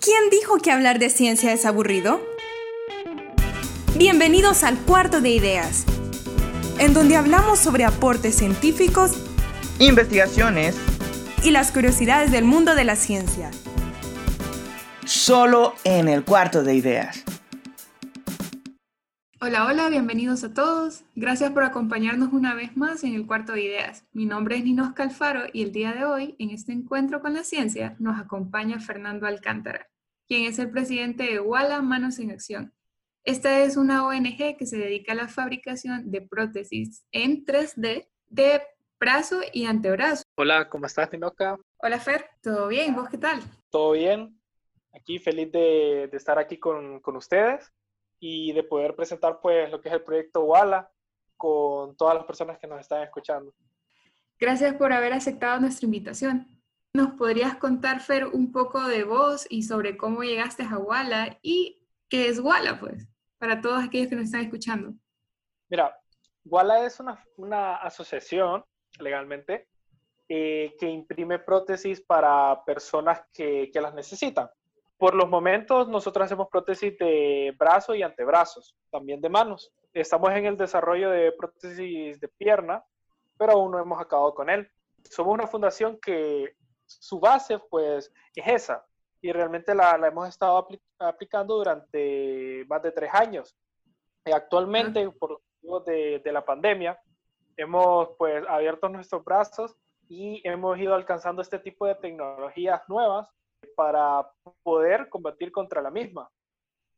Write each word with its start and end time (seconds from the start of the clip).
¿Quién 0.00 0.30
dijo 0.30 0.56
que 0.56 0.70
hablar 0.70 0.98
de 0.98 1.10
ciencia 1.10 1.52
es 1.52 1.66
aburrido? 1.66 2.22
Bienvenidos 3.96 4.64
al 4.64 4.78
Cuarto 4.78 5.20
de 5.20 5.28
Ideas, 5.28 5.84
en 6.78 6.94
donde 6.94 7.16
hablamos 7.16 7.58
sobre 7.58 7.84
aportes 7.84 8.34
científicos, 8.34 9.12
investigaciones 9.78 10.74
y 11.44 11.50
las 11.50 11.70
curiosidades 11.70 12.32
del 12.32 12.44
mundo 12.44 12.74
de 12.74 12.84
la 12.84 12.96
ciencia. 12.96 13.50
Solo 15.04 15.74
en 15.84 16.08
el 16.08 16.24
Cuarto 16.24 16.62
de 16.62 16.76
Ideas. 16.76 17.22
Hola, 19.42 19.64
hola, 19.64 19.88
bienvenidos 19.88 20.44
a 20.44 20.52
todos. 20.52 21.02
Gracias 21.14 21.50
por 21.52 21.62
acompañarnos 21.62 22.30
una 22.30 22.54
vez 22.54 22.76
más 22.76 23.04
en 23.04 23.14
el 23.14 23.26
Cuarto 23.26 23.54
de 23.54 23.62
Ideas. 23.62 24.06
Mi 24.12 24.26
nombre 24.26 24.56
es 24.56 24.64
Ninos 24.64 24.92
Calfaro 24.92 25.44
y 25.50 25.62
el 25.62 25.72
día 25.72 25.94
de 25.94 26.04
hoy, 26.04 26.36
en 26.38 26.50
este 26.50 26.72
encuentro 26.72 27.22
con 27.22 27.32
la 27.32 27.42
ciencia, 27.42 27.96
nos 27.98 28.20
acompaña 28.20 28.80
Fernando 28.80 29.26
Alcántara, 29.26 29.88
quien 30.28 30.44
es 30.44 30.58
el 30.58 30.70
presidente 30.70 31.22
de 31.22 31.40
Walla 31.40 31.80
Manos 31.80 32.18
en 32.18 32.32
Acción. 32.32 32.74
Esta 33.24 33.60
es 33.60 33.78
una 33.78 34.06
ONG 34.06 34.58
que 34.58 34.66
se 34.66 34.76
dedica 34.76 35.12
a 35.12 35.16
la 35.16 35.28
fabricación 35.28 36.10
de 36.10 36.20
prótesis 36.20 37.06
en 37.10 37.46
3D 37.46 38.08
de 38.26 38.60
brazo 38.98 39.40
y 39.54 39.64
antebrazo. 39.64 40.22
Hola, 40.36 40.68
¿cómo 40.68 40.84
estás, 40.84 41.10
Ninoca? 41.12 41.56
Hola, 41.78 41.98
Fer. 41.98 42.26
¿Todo 42.42 42.68
bien? 42.68 42.94
¿Vos 42.94 43.08
qué 43.08 43.16
tal? 43.16 43.40
Todo 43.70 43.92
bien. 43.92 44.38
Aquí 44.92 45.18
feliz 45.18 45.50
de, 45.50 46.08
de 46.12 46.16
estar 46.18 46.38
aquí 46.38 46.58
con, 46.58 47.00
con 47.00 47.16
ustedes 47.16 47.72
y 48.20 48.52
de 48.52 48.62
poder 48.62 48.94
presentar 48.94 49.40
pues 49.40 49.70
lo 49.70 49.80
que 49.80 49.88
es 49.88 49.94
el 49.94 50.02
proyecto 50.02 50.44
Wala 50.44 50.90
con 51.36 51.96
todas 51.96 52.14
las 52.14 52.24
personas 52.24 52.58
que 52.58 52.66
nos 52.66 52.80
están 52.80 53.02
escuchando. 53.02 53.52
Gracias 54.38 54.74
por 54.74 54.92
haber 54.92 55.14
aceptado 55.14 55.58
nuestra 55.58 55.86
invitación. 55.86 56.46
¿Nos 56.92 57.12
podrías 57.12 57.56
contar, 57.56 58.00
Fer, 58.00 58.26
un 58.26 58.52
poco 58.52 58.82
de 58.82 59.04
vos 59.04 59.46
y 59.48 59.62
sobre 59.62 59.96
cómo 59.96 60.22
llegaste 60.22 60.64
a 60.64 60.76
Wala 60.76 61.38
y 61.40 61.86
qué 62.08 62.28
es 62.28 62.40
Wala, 62.40 62.78
pues, 62.78 63.08
para 63.38 63.60
todos 63.60 63.82
aquellos 63.82 64.08
que 64.08 64.16
nos 64.16 64.26
están 64.26 64.42
escuchando? 64.42 64.92
Mira, 65.68 65.96
Wala 66.44 66.84
es 66.84 67.00
una, 67.00 67.24
una 67.36 67.76
asociación 67.76 68.64
legalmente 68.98 69.68
eh, 70.28 70.74
que 70.78 70.88
imprime 70.88 71.38
prótesis 71.38 72.00
para 72.00 72.64
personas 72.64 73.22
que, 73.32 73.70
que 73.72 73.80
las 73.80 73.94
necesitan. 73.94 74.50
Por 75.00 75.14
los 75.14 75.30
momentos, 75.30 75.88
nosotros 75.88 76.26
hacemos 76.26 76.48
prótesis 76.48 76.98
de 76.98 77.54
brazo 77.58 77.94
y 77.94 78.02
antebrazos, 78.02 78.76
también 78.90 79.18
de 79.22 79.30
manos. 79.30 79.72
Estamos 79.94 80.30
en 80.32 80.44
el 80.44 80.58
desarrollo 80.58 81.08
de 81.08 81.32
prótesis 81.32 82.20
de 82.20 82.28
pierna, 82.28 82.84
pero 83.38 83.52
aún 83.52 83.72
no 83.72 83.78
hemos 83.78 83.98
acabado 83.98 84.34
con 84.34 84.50
él. 84.50 84.70
Somos 85.04 85.32
una 85.32 85.46
fundación 85.46 85.98
que 85.98 86.54
su 86.84 87.18
base, 87.18 87.58
pues, 87.70 88.12
es 88.34 88.46
esa. 88.46 88.84
Y 89.22 89.32
realmente 89.32 89.74
la, 89.74 89.96
la 89.96 90.08
hemos 90.08 90.28
estado 90.28 90.58
apl 90.58 90.78
aplicando 90.98 91.56
durante 91.56 92.66
más 92.68 92.82
de 92.82 92.92
tres 92.92 93.10
años. 93.14 93.56
Y 94.26 94.32
actualmente, 94.32 95.10
por 95.12 95.40
motivo 95.62 95.80
de, 95.80 96.20
de 96.22 96.30
la 96.30 96.44
pandemia, 96.44 97.00
hemos, 97.56 98.10
pues, 98.18 98.44
abierto 98.46 98.90
nuestros 98.90 99.24
brazos 99.24 99.74
y 100.10 100.46
hemos 100.46 100.78
ido 100.78 100.94
alcanzando 100.94 101.40
este 101.40 101.58
tipo 101.58 101.86
de 101.86 101.94
tecnologías 101.94 102.82
nuevas 102.86 103.30
para 103.76 104.30
poder 104.62 105.08
combatir 105.08 105.52
contra 105.52 105.80
la 105.80 105.90
misma. 105.90 106.30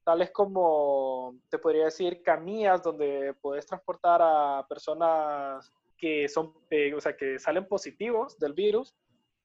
Tales 0.04 0.30
como, 0.30 1.36
te 1.48 1.58
podría 1.58 1.84
decir, 1.84 2.22
camillas 2.22 2.82
donde 2.82 3.34
puedes 3.40 3.66
transportar 3.66 4.20
a 4.22 4.66
personas 4.68 5.70
que, 5.96 6.28
son, 6.28 6.52
eh, 6.70 6.92
o 6.94 7.00
sea, 7.00 7.16
que 7.16 7.38
salen 7.38 7.68
positivos 7.68 8.36
del 8.38 8.52
virus 8.52 8.96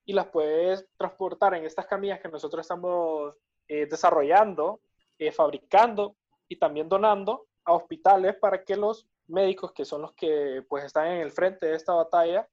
y 0.06 0.14
las 0.14 0.28
puedes 0.28 0.88
transportar 0.98 1.54
en 1.54 1.66
estas 1.66 1.86
camillas 1.86 2.20
que 2.20 2.30
nosotros 2.30 2.62
estamos 2.62 3.36
eh, 3.68 3.86
desarrollando, 3.86 4.80
eh, 5.20 5.32
fabricando 5.32 6.16
y 6.48 6.56
también 6.56 6.90
donando 6.90 7.46
a 7.66 7.74
hospitales 7.74 8.36
para 8.38 8.64
que 8.64 8.76
los 8.76 9.08
médicos, 9.28 9.74
que 9.74 9.86
son 9.86 10.02
los 10.02 10.14
que 10.14 10.64
pues 10.68 10.86
están 10.86 11.08
en 11.08 11.22
el 11.22 11.32
frente 11.32 11.68
de 11.68 11.76
esta 11.76 11.94
batalla, 11.94 12.48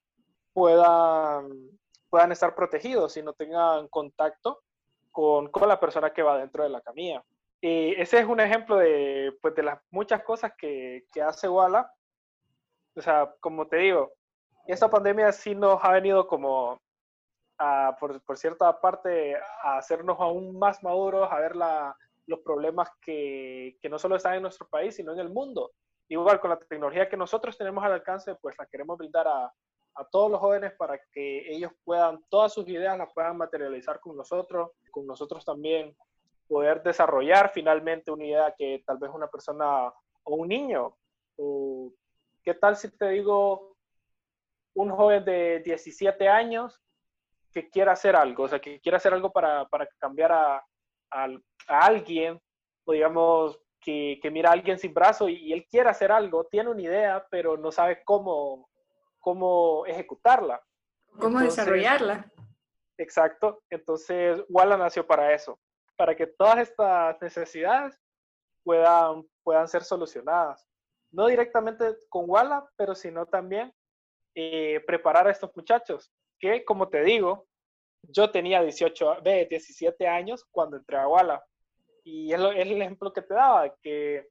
puedan 0.52 1.70
puedan 2.14 2.30
estar 2.30 2.54
protegidos 2.54 3.16
y 3.16 3.24
no 3.24 3.32
tengan 3.32 3.88
contacto 3.88 4.62
con, 5.10 5.48
con 5.48 5.68
la 5.68 5.80
persona 5.80 6.12
que 6.12 6.22
va 6.22 6.38
dentro 6.38 6.62
de 6.62 6.68
la 6.68 6.80
camilla. 6.80 7.24
Y 7.60 8.00
ese 8.00 8.20
es 8.20 8.24
un 8.24 8.38
ejemplo 8.38 8.76
de, 8.76 9.36
pues, 9.42 9.52
de 9.56 9.64
las 9.64 9.80
muchas 9.90 10.22
cosas 10.22 10.52
que, 10.56 11.06
que 11.12 11.20
hace 11.20 11.48
Walla. 11.48 11.90
O 12.94 13.00
sea, 13.02 13.34
como 13.40 13.66
te 13.66 13.78
digo, 13.78 14.12
esta 14.68 14.88
pandemia 14.88 15.32
sí 15.32 15.56
nos 15.56 15.82
ha 15.82 15.90
venido 15.90 16.28
como, 16.28 16.80
a, 17.58 17.96
por, 17.98 18.22
por, 18.22 18.38
cierta 18.38 18.80
parte, 18.80 19.34
a 19.64 19.78
hacernos 19.78 20.16
aún 20.20 20.56
más 20.56 20.84
maduros, 20.84 21.28
a 21.32 21.40
ver 21.40 21.56
la, 21.56 21.96
los 22.26 22.38
problemas 22.42 22.90
que, 23.02 23.76
que 23.82 23.88
no 23.88 23.98
solo 23.98 24.14
están 24.14 24.36
en 24.36 24.42
nuestro 24.42 24.68
país, 24.68 24.94
sino 24.94 25.12
en 25.14 25.18
el 25.18 25.30
mundo. 25.30 25.72
Igual 26.06 26.38
con 26.38 26.50
la 26.50 26.60
tecnología 26.60 27.08
que 27.08 27.16
nosotros 27.16 27.58
tenemos 27.58 27.82
al 27.82 27.94
alcance, 27.94 28.36
pues 28.36 28.54
la 28.56 28.66
queremos 28.66 28.98
brindar 28.98 29.26
a, 29.26 29.52
a 29.96 30.04
todos 30.04 30.30
los 30.30 30.40
jóvenes 30.40 30.72
para 30.76 30.98
que 31.12 31.52
ellos 31.52 31.72
puedan, 31.84 32.24
todas 32.28 32.52
sus 32.52 32.68
ideas 32.68 32.98
las 32.98 33.12
puedan 33.12 33.36
materializar 33.36 34.00
con 34.00 34.16
nosotros, 34.16 34.70
con 34.90 35.06
nosotros 35.06 35.44
también 35.44 35.96
poder 36.48 36.82
desarrollar 36.82 37.50
finalmente 37.52 38.10
una 38.10 38.24
idea 38.24 38.54
que 38.56 38.82
tal 38.86 38.98
vez 38.98 39.10
una 39.12 39.28
persona 39.28 39.92
o 40.24 40.34
un 40.34 40.48
niño, 40.48 40.96
o 41.36 41.92
qué 42.42 42.54
tal 42.54 42.76
si 42.76 42.90
te 42.96 43.10
digo 43.10 43.76
un 44.74 44.90
joven 44.90 45.24
de 45.24 45.60
17 45.60 46.28
años 46.28 46.80
que 47.52 47.68
quiera 47.70 47.92
hacer 47.92 48.16
algo, 48.16 48.44
o 48.44 48.48
sea, 48.48 48.60
que 48.60 48.80
quiera 48.80 48.96
hacer 48.96 49.14
algo 49.14 49.30
para, 49.30 49.66
para 49.68 49.86
cambiar 49.98 50.32
a, 50.32 50.56
a, 51.10 51.24
a, 51.68 51.86
alguien, 51.86 52.40
o 52.84 52.92
digamos 52.92 53.58
que, 53.80 54.18
que 54.20 54.30
mira 54.30 54.50
a 54.50 54.54
alguien 54.54 54.78
sin 54.78 54.92
brazo 54.92 55.28
y, 55.28 55.36
y 55.36 55.52
él 55.52 55.66
quiere 55.70 55.88
hacer 55.88 56.10
algo, 56.10 56.44
tiene 56.44 56.70
una 56.70 56.82
idea, 56.82 57.24
pero 57.30 57.56
no 57.56 57.70
sabe 57.70 58.02
cómo, 58.04 58.68
cómo 59.24 59.86
ejecutarla. 59.86 60.62
¿Cómo 61.18 61.40
Entonces, 61.40 61.56
desarrollarla? 61.56 62.30
Exacto. 62.98 63.62
Entonces, 63.70 64.44
Walla 64.50 64.76
nació 64.76 65.06
para 65.06 65.32
eso, 65.32 65.58
para 65.96 66.14
que 66.14 66.26
todas 66.26 66.58
estas 66.58 67.20
necesidades 67.22 67.98
puedan, 68.62 69.26
puedan 69.42 69.66
ser 69.66 69.82
solucionadas. 69.82 70.68
No 71.10 71.26
directamente 71.26 71.96
con 72.10 72.28
Walla, 72.28 72.64
pero 72.76 72.94
sino 72.94 73.24
también 73.24 73.72
eh, 74.34 74.82
preparar 74.86 75.26
a 75.26 75.30
estos 75.30 75.50
muchachos, 75.56 76.12
que 76.38 76.62
como 76.62 76.88
te 76.88 77.02
digo, 77.02 77.46
yo 78.02 78.30
tenía 78.30 78.60
18, 78.60 79.22
17 79.22 80.06
años 80.06 80.44
cuando 80.50 80.76
entré 80.76 80.98
a 80.98 81.08
Walla. 81.08 81.42
Y 82.04 82.30
es, 82.30 82.38
lo, 82.38 82.52
es 82.52 82.66
el 82.66 82.82
ejemplo 82.82 83.10
que 83.10 83.22
te 83.22 83.32
daba, 83.32 83.74
que 83.76 84.28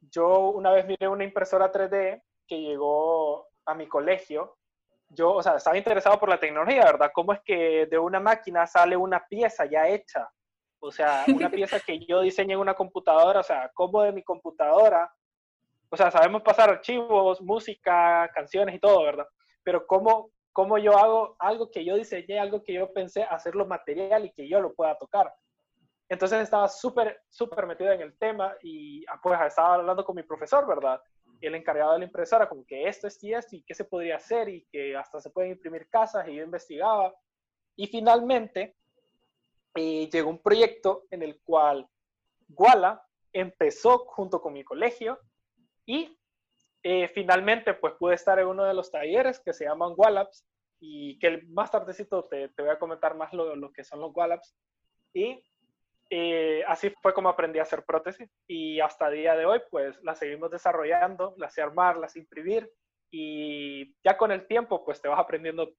yo 0.00 0.48
una 0.50 0.70
vez 0.70 0.86
miré 0.86 1.06
una 1.06 1.24
impresora 1.24 1.70
3D 1.70 2.22
que 2.46 2.60
llegó 2.60 3.48
a 3.66 3.74
mi 3.74 3.86
colegio, 3.86 4.56
yo, 5.08 5.34
o 5.34 5.42
sea, 5.42 5.56
estaba 5.56 5.76
interesado 5.76 6.18
por 6.18 6.28
la 6.28 6.40
tecnología, 6.40 6.84
¿verdad? 6.84 7.10
¿Cómo 7.14 7.32
es 7.32 7.40
que 7.44 7.86
de 7.86 7.98
una 7.98 8.20
máquina 8.20 8.66
sale 8.66 8.96
una 8.96 9.26
pieza 9.26 9.64
ya 9.66 9.88
hecha? 9.88 10.28
O 10.80 10.90
sea, 10.90 11.24
una 11.28 11.50
pieza 11.50 11.80
que 11.80 12.04
yo 12.04 12.20
diseñé 12.20 12.54
en 12.54 12.60
una 12.60 12.74
computadora, 12.74 13.40
o 13.40 13.44
sea, 13.44 13.70
¿cómo 13.74 14.02
de 14.02 14.12
mi 14.12 14.22
computadora? 14.22 15.12
O 15.88 15.96
sea, 15.96 16.10
sabemos 16.10 16.42
pasar 16.42 16.70
archivos, 16.70 17.40
música, 17.40 18.30
canciones 18.34 18.74
y 18.74 18.78
todo, 18.78 19.04
¿verdad? 19.04 19.26
Pero 19.62 19.86
¿cómo, 19.86 20.30
cómo 20.52 20.78
yo 20.78 20.98
hago 20.98 21.36
algo 21.38 21.70
que 21.70 21.84
yo 21.84 21.96
diseñé, 21.96 22.40
algo 22.40 22.62
que 22.62 22.74
yo 22.74 22.92
pensé, 22.92 23.22
hacerlo 23.22 23.66
material 23.66 24.24
y 24.26 24.32
que 24.32 24.48
yo 24.48 24.60
lo 24.60 24.74
pueda 24.74 24.98
tocar? 24.98 25.32
Entonces 26.08 26.40
estaba 26.42 26.68
súper, 26.68 27.22
súper 27.28 27.66
metido 27.66 27.92
en 27.92 28.00
el 28.00 28.16
tema 28.16 28.54
y 28.62 29.04
ah, 29.06 29.18
pues 29.22 29.40
estaba 29.40 29.74
hablando 29.74 30.04
con 30.04 30.14
mi 30.14 30.22
profesor, 30.22 30.66
¿verdad? 30.66 31.00
El 31.40 31.54
encargado 31.54 31.92
de 31.92 32.00
la 32.00 32.04
impresora, 32.04 32.48
como 32.48 32.64
que 32.66 32.88
esto 32.88 33.06
es 33.06 33.22
y 33.22 33.34
esto, 33.34 33.56
y 33.56 33.62
qué 33.62 33.74
se 33.74 33.84
podría 33.84 34.16
hacer, 34.16 34.48
y 34.48 34.64
que 34.70 34.96
hasta 34.96 35.20
se 35.20 35.30
pueden 35.30 35.52
imprimir 35.52 35.88
casas, 35.88 36.26
y 36.28 36.36
yo 36.36 36.44
investigaba. 36.44 37.14
Y 37.76 37.86
finalmente 37.86 38.76
eh, 39.74 40.08
llegó 40.10 40.30
un 40.30 40.42
proyecto 40.42 41.04
en 41.10 41.22
el 41.22 41.40
cual 41.42 41.88
Guala 42.48 43.04
empezó 43.32 43.98
junto 44.06 44.40
con 44.40 44.52
mi 44.52 44.64
colegio, 44.64 45.18
y 45.84 46.18
eh, 46.82 47.08
finalmente 47.08 47.74
pues 47.74 47.94
pude 47.94 48.14
estar 48.14 48.38
en 48.38 48.46
uno 48.46 48.64
de 48.64 48.74
los 48.74 48.90
talleres 48.90 49.40
que 49.40 49.52
se 49.52 49.64
llaman 49.64 49.94
Wallaps, 49.96 50.46
y 50.78 51.18
que 51.18 51.42
más 51.48 51.70
tardecito 51.70 52.24
te, 52.24 52.48
te 52.50 52.62
voy 52.62 52.70
a 52.70 52.78
comentar 52.78 53.16
más 53.16 53.32
lo, 53.32 53.56
lo 53.56 53.72
que 53.72 53.82
son 53.82 54.00
los 54.00 54.14
Wallaps. 54.14 54.54
Y 55.14 55.42
eh, 56.08 56.62
así 56.68 56.92
fue 57.02 57.12
como 57.12 57.28
aprendí 57.28 57.58
a 57.58 57.62
hacer 57.62 57.84
prótesis 57.84 58.30
y 58.46 58.80
hasta 58.80 59.08
el 59.08 59.16
día 59.16 59.34
de 59.34 59.44
hoy 59.44 59.60
pues 59.70 60.00
las 60.02 60.18
seguimos 60.18 60.50
desarrollando, 60.50 61.34
las 61.36 61.58
armar, 61.58 61.96
las 61.96 62.16
imprimir 62.16 62.70
y 63.10 63.94
ya 64.04 64.16
con 64.16 64.30
el 64.30 64.46
tiempo 64.46 64.84
pues 64.84 65.00
te 65.00 65.08
vas 65.08 65.18
aprendiendo 65.18 65.72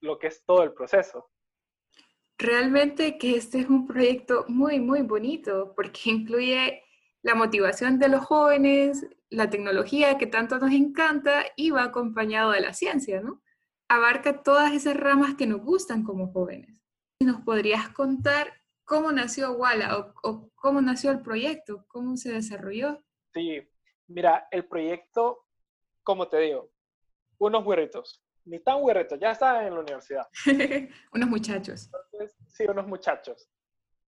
lo 0.00 0.18
que 0.18 0.28
es 0.28 0.44
todo 0.44 0.62
el 0.62 0.72
proceso. 0.72 1.30
Realmente 2.38 3.18
que 3.18 3.36
este 3.36 3.60
es 3.60 3.68
un 3.68 3.86
proyecto 3.86 4.44
muy, 4.48 4.80
muy 4.80 5.02
bonito 5.02 5.72
porque 5.76 6.00
incluye 6.06 6.82
la 7.22 7.34
motivación 7.34 7.98
de 7.98 8.08
los 8.08 8.24
jóvenes, 8.24 9.06
la 9.30 9.50
tecnología 9.50 10.16
que 10.16 10.26
tanto 10.26 10.58
nos 10.58 10.72
encanta 10.72 11.44
y 11.56 11.70
va 11.70 11.84
acompañado 11.84 12.52
de 12.52 12.60
la 12.60 12.72
ciencia, 12.72 13.20
¿no? 13.20 13.42
Abarca 13.88 14.42
todas 14.42 14.72
esas 14.72 14.96
ramas 14.96 15.34
que 15.34 15.46
nos 15.46 15.60
gustan 15.60 16.04
como 16.04 16.32
jóvenes. 16.32 16.82
¿Nos 17.20 17.40
podrías 17.42 17.88
contar 17.90 18.63
cómo 18.84 19.12
nació 19.12 19.52
Walla 19.52 19.98
o, 19.98 20.14
o, 20.22 20.50
cómo 20.54 20.80
nació 20.80 21.10
el 21.10 21.22
proyecto, 21.22 21.84
cómo 21.88 22.16
se 22.16 22.32
desarrolló. 22.32 23.02
Sí, 23.32 23.60
mira, 24.06 24.46
el 24.50 24.66
proyecto, 24.66 25.46
como 26.02 26.28
te 26.28 26.38
digo, 26.38 26.70
unos 27.38 27.64
güeritos, 27.64 28.22
ni 28.44 28.60
tan 28.60 28.80
güeritos, 28.80 29.18
ya 29.18 29.32
estaban 29.32 29.66
en 29.66 29.74
la 29.74 29.80
universidad. 29.80 30.26
unos 31.12 31.28
muchachos. 31.28 31.86
Entonces, 31.86 32.36
sí, 32.48 32.64
unos 32.68 32.86
muchachos. 32.86 33.48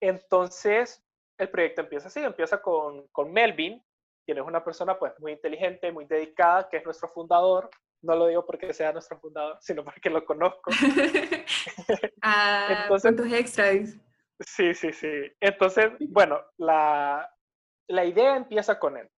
Entonces, 0.00 1.03
el 1.38 1.50
proyecto 1.50 1.82
empieza 1.82 2.09
así, 2.09 2.20
empieza 2.20 2.61
con, 2.61 3.06
con 3.09 3.32
Melvin, 3.32 3.82
quien 4.25 4.38
es 4.38 4.44
una 4.44 4.65
persona 4.65 4.99
pues 4.99 5.12
muy 5.20 5.32
inteligente, 5.32 5.93
muy 5.93 6.06
dedicada, 6.06 6.69
que 6.69 6.79
es 6.79 6.85
nuestro 6.85 7.09
fundador. 7.09 7.70
No 8.03 8.15
lo 8.15 8.27
digo 8.27 8.44
porque 8.44 8.73
sea 8.75 8.93
nuestro 8.93 9.19
fundador, 9.19 9.56
sino 9.61 9.82
porque 9.85 10.11
lo 10.11 10.25
conozco. 10.25 10.70
ah, 12.23 12.82
Entonces, 12.82 13.12
puntos 13.12 13.32
extras. 13.32 13.97
Sí, 14.40 14.75
sí, 14.75 14.92
sí. 14.92 15.32
Entonces, 15.40 15.92
bueno, 16.08 16.40
la, 16.56 17.31
la 17.88 18.04
idea 18.04 18.36
empieza 18.36 18.78
con 18.78 18.96
él, 18.96 19.08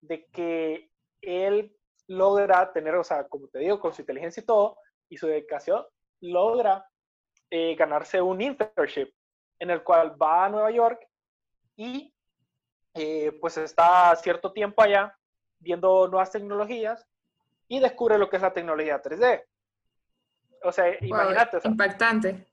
de 0.00 0.26
que 0.26 0.90
él 1.20 1.76
logra 2.06 2.72
tener, 2.72 2.94
o 2.94 3.04
sea, 3.04 3.26
como 3.28 3.48
te 3.48 3.58
digo, 3.58 3.80
con 3.80 3.92
su 3.92 4.02
inteligencia 4.02 4.42
y 4.42 4.46
todo, 4.46 4.78
y 5.08 5.16
su 5.16 5.26
dedicación, 5.26 5.84
logra 6.20 6.86
eh, 7.50 7.74
ganarse 7.76 8.20
un 8.20 8.40
internship 8.40 9.12
en 9.58 9.70
el 9.70 9.82
cual 9.82 10.20
va 10.20 10.46
a 10.46 10.48
Nueva 10.48 10.70
York 10.70 11.06
y 11.76 12.14
eh, 12.94 13.32
pues 13.40 13.56
está 13.56 14.14
cierto 14.16 14.52
tiempo 14.52 14.82
allá 14.82 15.16
viendo 15.58 16.08
nuevas 16.08 16.30
tecnologías 16.30 17.06
y 17.68 17.80
descubre 17.80 18.18
lo 18.18 18.28
que 18.28 18.36
es 18.36 18.42
la 18.42 18.52
tecnología 18.52 19.02
3D. 19.02 19.44
O 20.62 20.72
sea, 20.72 20.94
imagínate. 21.04 21.58
impactante. 21.64 22.46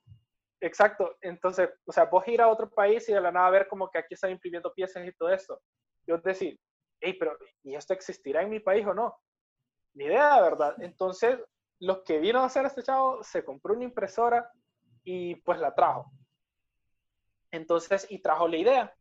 Exacto. 0.62 1.18
Entonces, 1.22 1.70
o 1.86 1.92
sea, 1.92 2.06
vos 2.06 2.26
ir 2.28 2.40
a 2.42 2.48
otro 2.48 2.70
país 2.70 3.08
y 3.10 3.14
de 3.14 3.20
la 3.20 3.32
nada 3.32 3.50
ver 3.50 3.68
como 3.68 3.90
que 3.90 3.98
aquí 3.98 4.14
están 4.14 4.32
imprimiendo 4.32 4.74
piezas 4.74 5.06
y 5.06 5.12
todo 5.14 5.30
esto. 5.30 5.60
Yo 6.06 6.18
decir, 6.20 6.60
hey, 7.00 7.16
pero 7.20 7.36
¿y 7.64 7.76
esto 7.76 7.94
existirá 7.94 8.44
en 8.44 8.50
mi 8.50 8.60
país 8.60 8.86
o 8.86 8.94
no? 8.94 9.18
Ni 9.96 10.06
idea, 10.06 10.40
¿verdad? 10.40 10.76
Entonces, 10.82 11.40
lo 11.80 12.04
que 12.04 12.20
vino 12.20 12.40
a 12.40 12.46
hacer 12.46 12.66
este 12.66 12.84
chavo, 12.84 13.24
se 13.24 13.44
compró 13.44 13.74
una 13.74 13.84
impresora 13.84 14.50
y 15.04 15.36
pues 15.38 15.60
la 15.60 15.74
trajo. 15.74 16.12
Entonces, 17.50 18.06
y 18.10 18.22
trajo 18.22 18.48
la 18.48 18.58
idea. 18.58 18.96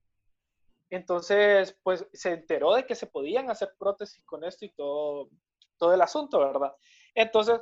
Entonces, 0.89 1.79
pues 1.83 2.07
se 2.13 2.33
enteró 2.33 2.75
de 2.75 2.87
que 2.87 2.95
se 2.95 3.07
podían 3.07 3.51
hacer 3.51 3.75
prótesis 3.79 4.25
con 4.25 4.45
esto 4.45 4.65
y 4.65 4.73
todo, 4.73 5.29
todo 5.77 5.93
el 5.93 6.01
asunto, 6.01 6.39
¿verdad? 6.41 6.75
Entonces, 7.15 7.61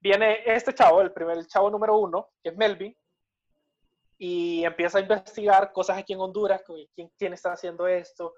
viene 0.00 0.42
este 0.44 0.74
chavo, 0.74 1.00
el 1.00 1.12
primer 1.12 1.46
chavo 1.46 1.70
número 1.70 1.96
uno, 1.96 2.30
que 2.42 2.50
es 2.50 2.56
Melvin, 2.56 2.94
y 4.22 4.62
empieza 4.66 4.98
a 4.98 5.00
investigar 5.00 5.72
cosas 5.72 5.96
aquí 5.96 6.12
en 6.12 6.20
Honduras, 6.20 6.62
quién, 6.94 7.10
quién 7.16 7.32
está 7.32 7.54
haciendo 7.54 7.86
esto, 7.86 8.34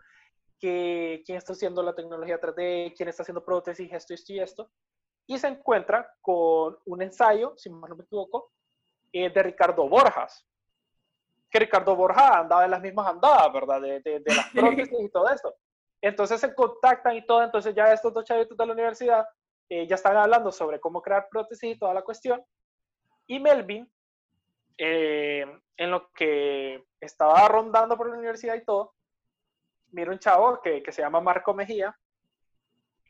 quién 0.61 1.25
está 1.27 1.55
haciendo 1.55 1.83
la 1.83 1.93
tecnología 1.93 2.41
3D, 2.41 2.95
quién 2.97 3.09
está 3.09 3.25
haciendo 3.25 3.45
prótesis, 3.45 3.93
esto, 3.93 4.15
esto 4.15 4.33
y 4.33 4.39
esto. 4.39 4.71
Y 5.27 5.37
se 5.41 5.49
encuentra 5.49 6.09
con 6.21 6.79
un 6.87 7.03
ensayo, 7.03 7.55
si 7.57 7.69
no 7.69 7.81
me 7.81 8.05
equivoco, 8.05 8.53
eh, 9.13 9.29
de 9.29 9.43
Ricardo 9.43 9.89
Borjas, 9.89 10.47
que 11.51 11.59
Ricardo 11.59 11.97
Borja 11.97 12.39
andaba 12.39 12.65
en 12.65 12.71
las 12.71 12.81
mismas 12.81 13.09
andadas, 13.09 13.53
¿verdad? 13.53 13.81
De, 13.81 14.01
de, 14.01 14.23
las 14.27 14.51
prótesis 14.55 15.01
y 15.01 15.11
todo 15.11 15.29
esto. 15.31 15.53
Entonces 16.01 16.41
se 16.41 16.55
contactan 16.55 17.17
y 17.17 17.27
todo, 17.27 17.43
entonces 17.43 17.75
ya 17.75 17.93
estos 17.93 18.15
dos 18.15 18.25
chavitos 18.25 18.57
de 18.57 18.67
la 18.67 18.73
universidad 18.73 19.27
eh, 19.69 19.89
ya 19.89 19.97
están 19.97 20.17
hablando 20.17 20.53
sobre 20.53 20.79
cómo 20.79 21.03
crear 21.03 21.27
prótesis 21.29 21.75
y 21.75 21.79
toda 21.79 21.93
la 21.93 22.03
cuestión. 22.03 22.41
Y 23.27 23.41
Melvin, 23.41 23.93
eh, 24.79 25.47
en 25.77 25.91
lo 25.91 26.11
que 26.13 26.85
estaba 27.01 27.47
rondando 27.49 27.97
por 27.97 28.09
la 28.09 28.17
universidad 28.17 28.55
y 28.55 28.65
todo, 28.65 28.95
mira 29.91 30.11
un 30.11 30.19
chavo 30.19 30.61
que, 30.63 30.83
que, 30.83 30.93
se 30.93 31.03
llama 31.03 31.21
Marco 31.21 31.55
Mejía 31.55 31.97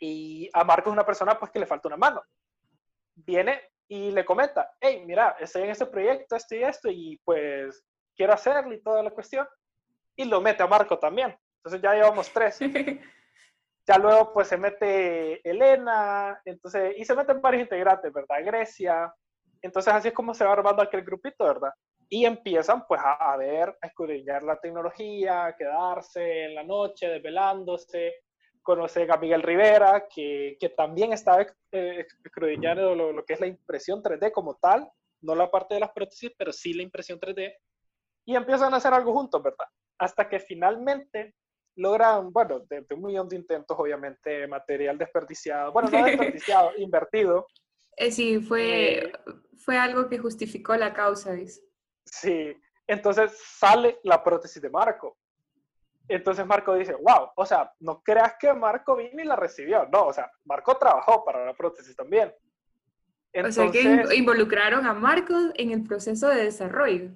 y 0.00 0.50
a 0.52 0.64
Marco 0.64 0.90
es 0.90 0.94
una 0.94 1.06
persona 1.06 1.38
pues 1.38 1.50
que 1.50 1.60
le 1.60 1.66
falta 1.66 1.88
una 1.88 1.96
mano. 1.96 2.22
Viene 3.14 3.72
y 3.88 4.10
le 4.10 4.24
comenta, 4.24 4.72
hey, 4.80 5.02
mira, 5.06 5.36
estoy 5.38 5.62
en 5.62 5.70
este 5.70 5.86
proyecto, 5.86 6.34
esto 6.34 6.54
y 6.54 6.62
esto, 6.64 6.90
y 6.90 7.20
pues 7.24 7.84
quiero 8.16 8.32
hacerlo 8.32 8.72
y 8.72 8.82
toda 8.82 9.02
la 9.02 9.10
cuestión. 9.10 9.46
Y 10.16 10.24
lo 10.24 10.40
mete 10.40 10.62
a 10.62 10.66
Marco 10.66 10.98
también. 10.98 11.36
Entonces 11.58 11.80
ya 11.82 11.94
llevamos 11.94 12.32
tres. 12.32 12.58
ya 13.86 13.98
luego 13.98 14.32
pues 14.32 14.48
se 14.48 14.56
mete 14.56 15.48
Elena, 15.48 16.40
entonces, 16.44 16.94
y 16.96 17.04
se 17.04 17.14
meten 17.14 17.40
varios 17.40 17.62
integrantes, 17.62 18.12
¿verdad? 18.12 18.44
Grecia. 18.44 19.14
Entonces 19.62 19.94
así 19.94 20.08
es 20.08 20.14
como 20.14 20.34
se 20.34 20.44
va 20.44 20.52
armando 20.52 20.82
aquel 20.82 21.02
grupito, 21.02 21.44
¿verdad? 21.44 21.70
Y 22.08 22.26
empiezan 22.26 22.86
pues 22.86 23.00
a, 23.02 23.36
ver, 23.36 23.76
a 23.80 23.86
escudriñar 23.86 24.42
la 24.42 24.58
tecnología, 24.58 25.46
a 25.46 25.56
quedarse 25.56 26.44
en 26.44 26.54
la 26.54 26.64
noche 26.64 27.08
desvelándose, 27.08 28.12
conocer 28.60 29.10
a 29.10 29.16
Miguel 29.16 29.42
Rivera, 29.42 30.06
que, 30.12 30.56
que 30.60 30.68
también 30.70 31.12
está 31.12 31.40
eh, 31.70 32.06
escudriñando 32.24 32.94
lo, 32.94 33.12
lo, 33.12 33.24
que 33.24 33.34
es 33.34 33.40
la 33.40 33.46
impresión 33.46 34.02
3D 34.02 34.30
como 34.32 34.56
tal, 34.56 34.90
no 35.22 35.34
la 35.34 35.50
parte 35.50 35.74
de 35.74 35.80
las 35.80 35.92
prótesis, 35.92 36.32
pero 36.36 36.52
sí 36.52 36.74
la 36.74 36.82
impresión 36.82 37.18
3D 37.18 37.54
y 38.24 38.36
empiezan 38.36 38.72
a 38.74 38.76
hacer 38.76 38.92
algo 38.92 39.12
juntos, 39.12 39.42
¿verdad? 39.42 39.66
Hasta 39.98 40.28
que 40.28 40.38
finalmente 40.38 41.34
logran, 41.76 42.32
bueno, 42.32 42.60
de, 42.60 42.84
un 42.94 43.02
millón 43.02 43.28
de 43.28 43.36
intentos, 43.36 43.76
obviamente, 43.78 44.46
material 44.46 44.98
desperdiciado, 44.98 45.72
bueno, 45.72 45.88
no 45.90 46.04
desperdiciado, 46.04 46.72
invertido. 46.76 47.46
Eh, 47.96 48.10
sí, 48.10 48.40
fue, 48.40 48.98
eh, 48.98 49.12
fue 49.58 49.76
algo 49.76 50.08
que 50.08 50.18
justificó 50.18 50.76
la 50.76 50.92
causa, 50.92 51.32
dice. 51.32 51.62
Sí, 52.04 52.56
entonces 52.86 53.38
sale 53.38 53.98
la 54.02 54.22
prótesis 54.22 54.60
de 54.60 54.70
Marco. 54.70 55.16
Entonces 56.08 56.44
Marco 56.44 56.74
dice, 56.74 56.94
wow, 56.94 57.30
o 57.36 57.46
sea, 57.46 57.72
no 57.80 58.02
creas 58.02 58.34
que 58.38 58.52
Marco 58.52 58.96
vino 58.96 59.22
y 59.22 59.24
la 59.24 59.36
recibió, 59.36 59.86
no, 59.86 60.06
o 60.06 60.12
sea, 60.12 60.30
Marco 60.44 60.76
trabajó 60.76 61.24
para 61.24 61.44
la 61.46 61.54
prótesis 61.54 61.94
también. 61.94 62.34
Entonces, 63.32 63.68
o 63.68 63.72
sea 63.72 64.04
que 64.04 64.14
involucraron 64.16 64.86
a 64.86 64.92
Marco 64.92 65.34
en 65.54 65.70
el 65.70 65.84
proceso 65.84 66.28
de 66.28 66.44
desarrollo. 66.44 67.10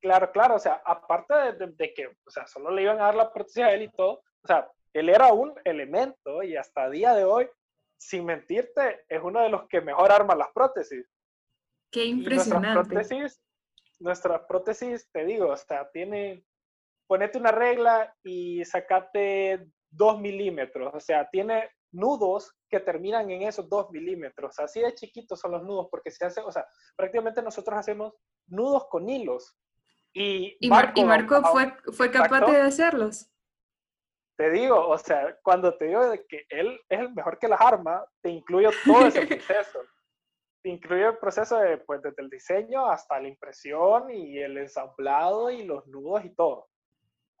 Claro, 0.00 0.30
claro, 0.32 0.56
o 0.56 0.58
sea, 0.58 0.82
aparte 0.84 1.34
de, 1.34 1.94
que, 1.94 2.06
o 2.06 2.30
sea, 2.30 2.46
solo 2.46 2.70
le 2.70 2.82
iban 2.82 2.98
a 3.00 3.04
dar 3.04 3.14
la 3.14 3.32
prótesis 3.32 3.62
a 3.62 3.72
él 3.72 3.82
y 3.82 3.92
todo, 3.92 4.22
o 4.42 4.46
sea, 4.46 4.68
él 4.92 5.08
era 5.08 5.32
un 5.32 5.54
elemento 5.64 6.42
y 6.42 6.56
hasta 6.56 6.90
día 6.90 7.14
de 7.14 7.24
hoy, 7.24 7.48
sin 7.98 8.24
mentirte, 8.24 9.04
es 9.08 9.20
uno 9.22 9.40
de 9.40 9.48
los 9.48 9.66
que 9.68 9.80
mejor 9.80 10.12
arma 10.12 10.34
las 10.34 10.48
prótesis. 10.52 11.06
Qué 11.90 12.04
impresionante. 12.04 12.68
nuestras 12.68 12.88
prótesis, 12.88 13.42
nuestras 14.00 14.40
prótesis, 14.46 15.10
te 15.12 15.24
digo, 15.24 15.48
o 15.48 15.56
sea, 15.56 15.88
tiene, 15.90 16.44
ponete 17.06 17.38
una 17.38 17.52
regla 17.52 18.14
y 18.22 18.64
sacate 18.64 19.66
dos 19.90 20.20
milímetros, 20.20 20.94
o 20.94 21.00
sea, 21.00 21.28
tiene 21.30 21.70
nudos 21.92 22.54
que 22.68 22.80
terminan 22.80 23.30
en 23.30 23.42
esos 23.42 23.68
dos 23.68 23.90
milímetros. 23.90 24.58
Así 24.58 24.80
de 24.80 24.94
chiquitos 24.94 25.40
son 25.40 25.52
los 25.52 25.62
nudos, 25.62 25.88
porque 25.90 26.10
se 26.10 26.26
hace, 26.26 26.40
o 26.40 26.52
sea, 26.52 26.66
prácticamente 26.94 27.42
nosotros 27.42 27.78
hacemos 27.78 28.12
nudos 28.46 28.86
con 28.88 29.08
hilos. 29.08 29.56
Y, 30.12 30.56
Marco, 30.68 31.42
fue, 31.52 31.74
fue 31.92 32.10
capaz 32.10 32.40
de 32.46 32.60
hacerlos. 32.60 33.30
Te 34.36 34.50
digo, 34.50 34.88
o 34.88 34.98
sea, 34.98 35.36
cuando 35.42 35.76
te 35.76 35.86
digo 35.86 36.10
de 36.10 36.26
que 36.26 36.44
él 36.50 36.78
es 36.88 37.00
el 37.00 37.14
mejor 37.14 37.38
que 37.38 37.48
las 37.48 37.60
armas, 37.60 38.04
te 38.20 38.28
incluyo 38.28 38.70
todo 38.84 39.06
ese 39.06 39.26
proceso. 39.26 39.80
te 40.62 40.68
incluye 40.68 41.06
el 41.06 41.18
proceso 41.18 41.58
de, 41.58 41.78
pues, 41.78 42.02
desde 42.02 42.22
el 42.22 42.28
diseño 42.28 42.86
hasta 42.86 43.18
la 43.18 43.28
impresión 43.28 44.10
y 44.10 44.38
el 44.38 44.58
ensamblado 44.58 45.50
y 45.50 45.64
los 45.64 45.86
nudos 45.86 46.24
y 46.24 46.34
todo. 46.34 46.68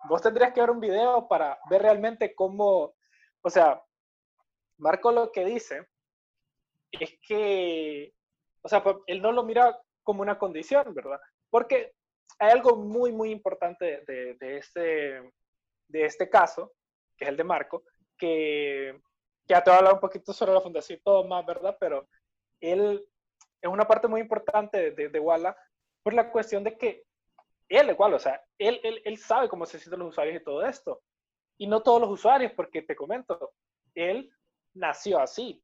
Vos 0.08 0.22
tendrías 0.22 0.52
que 0.52 0.60
ver 0.60 0.70
un 0.70 0.80
video 0.80 1.28
para 1.28 1.58
ver 1.68 1.82
realmente 1.82 2.34
cómo, 2.34 2.94
o 3.42 3.50
sea, 3.50 3.82
Marco 4.78 5.12
lo 5.12 5.32
que 5.32 5.44
dice 5.44 5.86
es 6.92 7.18
que, 7.26 8.14
o 8.62 8.68
sea, 8.68 8.82
pues, 8.82 8.96
él 9.06 9.20
no 9.20 9.32
lo 9.32 9.42
mira 9.42 9.78
como 10.02 10.22
una 10.22 10.38
condición, 10.38 10.94
¿verdad? 10.94 11.20
Porque 11.50 11.92
hay 12.38 12.52
algo 12.52 12.76
muy, 12.76 13.12
muy 13.12 13.30
importante 13.30 14.02
de, 14.06 14.34
de, 14.34 14.58
este, 14.58 15.32
de 15.88 16.04
este 16.04 16.28
caso, 16.28 16.72
que 17.16 17.24
es 17.24 17.30
el 17.30 17.36
de 17.36 17.44
Marco, 17.44 17.84
que 18.16 19.00
ya 19.46 19.62
te 19.62 19.70
voy 19.70 19.76
a 19.76 19.78
hablar 19.78 19.94
un 19.94 20.00
poquito 20.00 20.32
sobre 20.32 20.52
la 20.52 20.60
fundación 20.60 20.98
y 20.98 21.02
todo 21.02 21.24
más, 21.26 21.44
¿verdad? 21.46 21.76
Pero 21.78 22.08
él 22.60 23.06
es 23.60 23.70
una 23.70 23.86
parte 23.86 24.08
muy 24.08 24.20
importante 24.20 24.90
de, 24.92 25.08
de, 25.08 25.20
Walla 25.20 25.56
por 26.02 26.14
la 26.14 26.30
cuestión 26.30 26.64
de 26.64 26.76
que 26.76 27.04
él 27.68 27.90
igual, 27.90 28.14
o 28.14 28.18
sea, 28.18 28.42
él, 28.58 28.80
él, 28.82 29.02
él 29.04 29.18
sabe 29.18 29.48
cómo 29.48 29.66
se 29.66 29.78
sienten 29.78 30.00
los 30.00 30.10
usuarios 30.10 30.40
y 30.40 30.44
todo 30.44 30.64
esto. 30.64 31.02
Y 31.58 31.66
no 31.66 31.82
todos 31.82 32.00
los 32.00 32.10
usuarios, 32.10 32.52
porque 32.52 32.82
te 32.82 32.94
comento, 32.94 33.52
él 33.94 34.30
nació 34.74 35.18
así. 35.18 35.62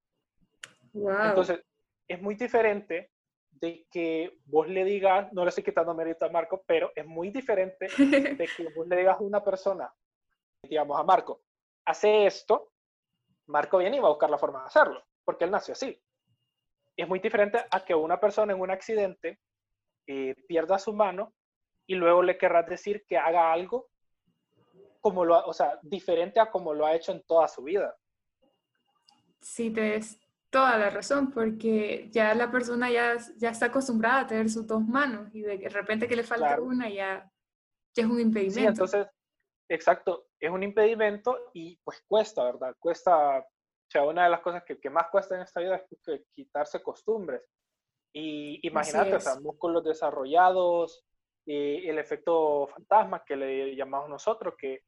Wow. 0.93 1.29
Entonces, 1.29 1.63
es 2.09 2.21
muy 2.21 2.35
diferente 2.35 3.11
de 3.51 3.87
que 3.91 4.39
vos 4.47 4.69
le 4.69 4.85
digas, 4.85 5.33
no 5.33 5.45
le 5.45 5.51
estoy 5.51 5.63
quitando 5.63 5.95
mérito 5.95 6.25
a 6.25 6.31
Marco, 6.31 6.65
pero 6.67 6.91
es 6.97 7.07
muy 7.07 7.31
diferente 7.31 7.87
de 7.99 8.49
que 8.57 8.69
vos 8.75 8.87
le 8.89 8.97
digas 8.97 9.19
a 9.19 9.23
una 9.23 9.45
persona, 9.45 9.93
digamos 10.63 10.99
a 10.99 11.03
Marco, 11.03 11.43
hace 11.85 12.27
esto, 12.27 12.73
Marco 13.47 13.79
viene 13.79 13.97
y 13.97 14.01
va 14.01 14.09
a 14.09 14.13
buscar 14.13 14.31
la 14.31 14.39
forma 14.39 14.61
de 14.61 14.67
hacerlo, 14.67 15.05
porque 15.25 15.45
él 15.45 15.51
nació 15.51 15.73
así. 15.73 16.01
Es 16.97 17.09
muy 17.09 17.19
diferente 17.19 17.65
a 17.71 17.85
que 17.85 17.95
una 17.95 18.21
persona 18.21 18.53
en 18.53 18.61
un 18.61 18.71
accidente 18.71 19.41
eh, 20.07 20.35
pierda 20.47 20.79
su 20.79 20.93
mano 20.93 21.35
y 21.87 21.95
luego 21.95 22.23
le 22.23 22.39
querrás 22.39 22.67
decir 22.67 23.05
que 23.07 23.17
haga 23.17 23.53
algo 23.53 23.89
como 25.01 25.25
lo, 25.25 25.45
o 25.45 25.53
sea, 25.53 25.81
diferente 25.83 26.39
a 26.39 26.51
como 26.51 26.73
lo 26.73 26.87
ha 26.87 26.95
hecho 26.95 27.13
en 27.13 27.23
toda 27.25 27.49
su 27.49 27.65
vida. 27.65 27.97
Sí, 29.41 29.71
tienes 29.71 30.21
toda 30.49 30.79
la 30.79 30.91
razón, 30.91 31.33
porque 31.33 32.09
ya 32.13 32.35
la 32.35 32.53
persona 32.53 32.89
ya, 32.89 33.17
ya 33.37 33.51
está 33.51 33.67
acostumbrada 33.67 34.21
a 34.21 34.27
tener 34.29 34.49
sus 34.49 34.67
dos 34.67 34.87
manos 34.87 35.35
y 35.35 35.41
de 35.41 35.69
repente 35.69 36.07
que 36.07 36.15
le 36.15 36.23
falta 36.23 36.61
una 36.61 36.89
ya, 36.89 37.29
ya 37.95 38.05
es 38.05 38.09
un 38.09 38.21
impedimento. 38.21 38.61
Sí, 38.61 38.67
entonces, 38.67 39.07
exacto, 39.69 40.29
es 40.43 40.51
un 40.51 40.65
impedimento 40.65 41.39
y 41.55 41.77
pues 41.85 42.03
cuesta, 42.09 42.43
¿verdad? 42.43 42.75
Cuesta, 42.81 43.39
o 43.39 43.47
sea, 43.89 44.03
una 44.03 44.25
de 44.25 44.31
las 44.31 44.41
cosas 44.41 44.65
que, 44.65 44.81
que 44.81 44.91
más 44.91 45.09
cuesta 45.09 45.37
en 45.37 45.43
esta 45.43 45.61
vida 45.61 45.77
es 45.77 45.99
pues, 46.05 46.21
quitarse 46.35 46.83
costumbres. 46.83 47.43
Y 48.13 48.59
imagínate, 48.67 49.15
o 49.15 49.21
sea, 49.21 49.39
músculos 49.39 49.85
desarrollados, 49.85 51.05
y 51.47 51.89
el 51.89 51.97
efecto 51.97 52.67
fantasma 52.67 53.25
que 53.25 53.37
le 53.37 53.77
llamamos 53.77 54.11
nosotros, 54.11 54.55
que, 54.59 54.83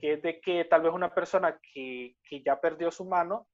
que 0.00 0.14
es 0.14 0.22
de 0.22 0.40
que 0.40 0.64
tal 0.64 0.80
vez 0.80 0.92
una 0.92 1.14
persona 1.14 1.60
que, 1.60 2.16
que, 2.26 2.42
ya 2.42 2.58
perdió 2.58 2.90
su 2.90 3.04
mano 3.04 3.46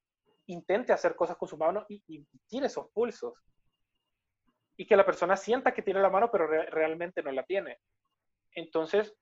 intente 0.45 0.93
hacer 0.93 1.17
cosas 1.17 1.35
con 1.35 1.49
su 1.49 1.57
mano 1.57 1.85
y, 1.89 2.01
y, 2.07 2.25
tire 2.47 2.67
esos 2.67 2.89
pulsos. 2.91 3.33
Y 4.77 4.87
que 4.87 4.95
la 4.95 5.05
persona 5.05 5.35
sienta 5.35 5.73
que 5.73 5.81
tiene 5.81 6.01
la 6.01 6.09
mano, 6.09 6.31
pero 6.31 6.47
realmente 6.47 7.21
no 7.21 7.31
la 7.31 7.43
tiene. 7.43 7.79
Entonces, 8.53 9.13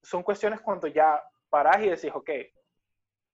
son 0.00 0.22
cuestiones 0.22 0.60
cuando 0.60 0.86
ya 0.86 1.20
parás 1.48 1.82
y 1.82 1.88
decís, 1.88 2.10
ok, 2.14 2.30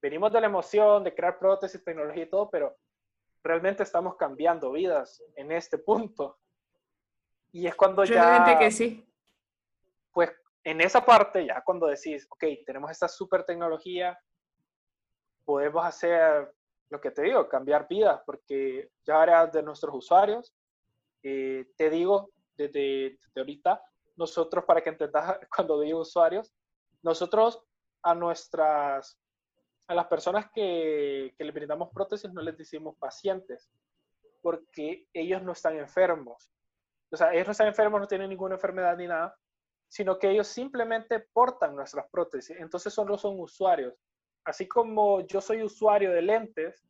venimos 0.00 0.32
de 0.32 0.40
la 0.40 0.46
emoción, 0.46 1.04
de 1.04 1.14
crear 1.14 1.38
prótesis, 1.38 1.82
tecnología 1.84 2.24
y 2.24 2.30
todo, 2.30 2.50
pero 2.50 2.76
realmente 3.42 3.82
estamos 3.82 4.16
cambiando 4.16 4.72
vidas 4.72 5.22
en 5.36 5.52
este 5.52 5.78
punto. 5.78 6.38
Y 7.52 7.66
es 7.66 7.74
cuando 7.74 8.04
ya... 8.04 8.58
que 8.58 8.70
sí 8.70 9.08
pues 10.12 10.30
en 10.64 10.80
esa 10.80 11.04
parte, 11.04 11.46
ya 11.46 11.62
cuando 11.64 11.86
decís, 11.86 12.26
ok, 12.30 12.44
tenemos 12.64 12.90
esta 12.90 13.08
super 13.08 13.44
tecnología, 13.44 14.18
podemos 15.44 15.84
hacer 15.84 16.54
lo 16.90 17.00
que 17.00 17.10
te 17.10 17.22
digo, 17.22 17.48
cambiar 17.48 17.88
vidas, 17.88 18.20
porque 18.24 18.90
ya 19.04 19.22
eres 19.22 19.52
de 19.52 19.62
nuestros 19.62 19.94
usuarios. 19.94 20.54
Eh, 21.22 21.72
te 21.76 21.90
digo 21.90 22.30
desde, 22.54 23.18
ahorita, 23.34 23.82
nosotros, 24.16 24.64
para 24.64 24.82
que 24.82 24.90
entendas 24.90 25.38
cuando 25.56 25.80
digo 25.80 26.00
usuarios, 26.00 26.52
nosotros 27.02 27.64
a 28.02 28.14
nuestras, 28.14 29.18
a 29.88 29.94
las 29.94 30.06
personas 30.06 30.50
que, 30.52 31.34
que 31.36 31.44
les 31.44 31.54
brindamos 31.54 31.90
prótesis 31.92 32.32
no 32.32 32.42
les 32.42 32.56
decimos 32.56 32.96
pacientes, 32.98 33.70
porque 34.40 35.06
ellos 35.12 35.42
no 35.42 35.52
están 35.52 35.76
enfermos. 35.76 36.50
O 37.10 37.16
sea, 37.16 37.32
ellos 37.32 37.46
no 37.46 37.52
están 37.52 37.68
enfermos, 37.68 38.00
no 38.00 38.06
tienen 38.06 38.30
ninguna 38.30 38.54
enfermedad 38.54 38.96
ni 38.96 39.06
nada, 39.06 39.36
sino 39.88 40.18
que 40.18 40.30
ellos 40.30 40.46
simplemente 40.46 41.20
portan 41.20 41.76
nuestras 41.76 42.06
prótesis. 42.10 42.56
Entonces 42.58 42.94
solo 42.94 43.18
son 43.18 43.38
usuarios. 43.38 43.94
Así 44.44 44.66
como 44.66 45.20
yo 45.26 45.40
soy 45.40 45.62
usuario 45.62 46.10
de 46.12 46.22
lentes, 46.22 46.82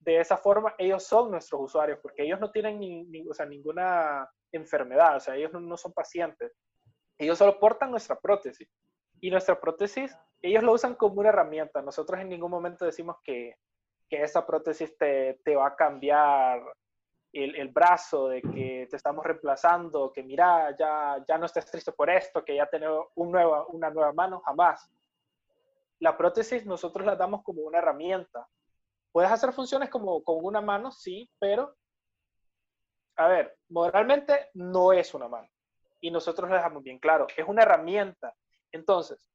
de 0.00 0.18
esa 0.18 0.38
forma 0.38 0.74
ellos 0.78 1.04
son 1.04 1.30
nuestros 1.30 1.60
usuarios, 1.60 1.98
porque 2.00 2.22
ellos 2.22 2.40
no 2.40 2.50
tienen 2.50 2.80
ni, 2.80 3.28
o 3.28 3.34
sea, 3.34 3.44
ninguna 3.44 4.28
enfermedad, 4.50 5.16
o 5.16 5.20
sea, 5.20 5.36
ellos 5.36 5.52
no, 5.52 5.76
son 5.76 5.92
pacientes. 5.92 6.56
Ellos 7.18 7.36
solo 7.36 7.60
portan 7.60 7.90
nuestra 7.90 8.18
prótesis. 8.18 8.68
Y 9.20 9.30
nuestra 9.30 9.60
prótesis, 9.60 10.16
ellos 10.42 10.62
lo 10.62 10.72
usan 10.72 10.94
como 10.94 11.20
una 11.20 11.30
herramienta. 11.30 11.82
Nosotros 11.82 12.20
en 12.20 12.28
ningún 12.28 12.50
momento 12.50 12.84
decimos 12.84 13.16
que, 13.24 13.56
que 14.08 14.22
esa 14.22 14.46
prótesis 14.46 14.96
te, 14.96 15.40
te 15.44 15.56
va 15.56 15.68
a 15.68 15.76
cambiar 15.76 16.62
el, 17.32 17.68
brazo, 17.68 18.28
de 18.28 18.42
que 18.42 18.86
te 18.90 18.96
estamos 18.96 19.24
reemplazando, 19.24 20.12
que 20.12 20.22
mira, 20.22 20.74
ya, 20.76 21.22
ya 21.26 21.38
no 21.38 21.46
estés 21.46 21.66
triste 21.66 21.92
por 21.92 22.10
esto, 22.10 22.44
que 22.44 22.56
ya 22.56 22.66
tenés 22.66 22.90
un 23.14 23.30
nueva, 23.30 23.66
una 23.66 23.90
nueva 23.90 24.12
mano, 24.12 24.40
jamás. 24.40 24.90
La 26.00 26.16
prótesis 26.16 26.64
nosotros 26.64 27.06
la 27.06 27.16
damos 27.16 27.42
como 27.42 27.62
una 27.62 27.78
herramienta. 27.78 28.48
Puedes 29.12 29.30
hacer 29.30 29.52
funciones 29.52 29.90
como 29.90 30.22
con 30.22 30.44
una 30.44 30.60
mano, 30.60 30.90
sí, 30.90 31.30
pero, 31.38 31.74
a 33.16 33.28
ver, 33.28 33.56
moralmente 33.68 34.48
no 34.54 34.92
es 34.92 35.12
una 35.14 35.28
mano. 35.28 35.48
Y 36.00 36.10
nosotros 36.10 36.48
lo 36.48 36.56
dejamos 36.56 36.82
bien 36.82 36.98
claro, 36.98 37.26
es 37.36 37.46
una 37.46 37.62
herramienta. 37.62 38.34
Entonces, 38.72 39.27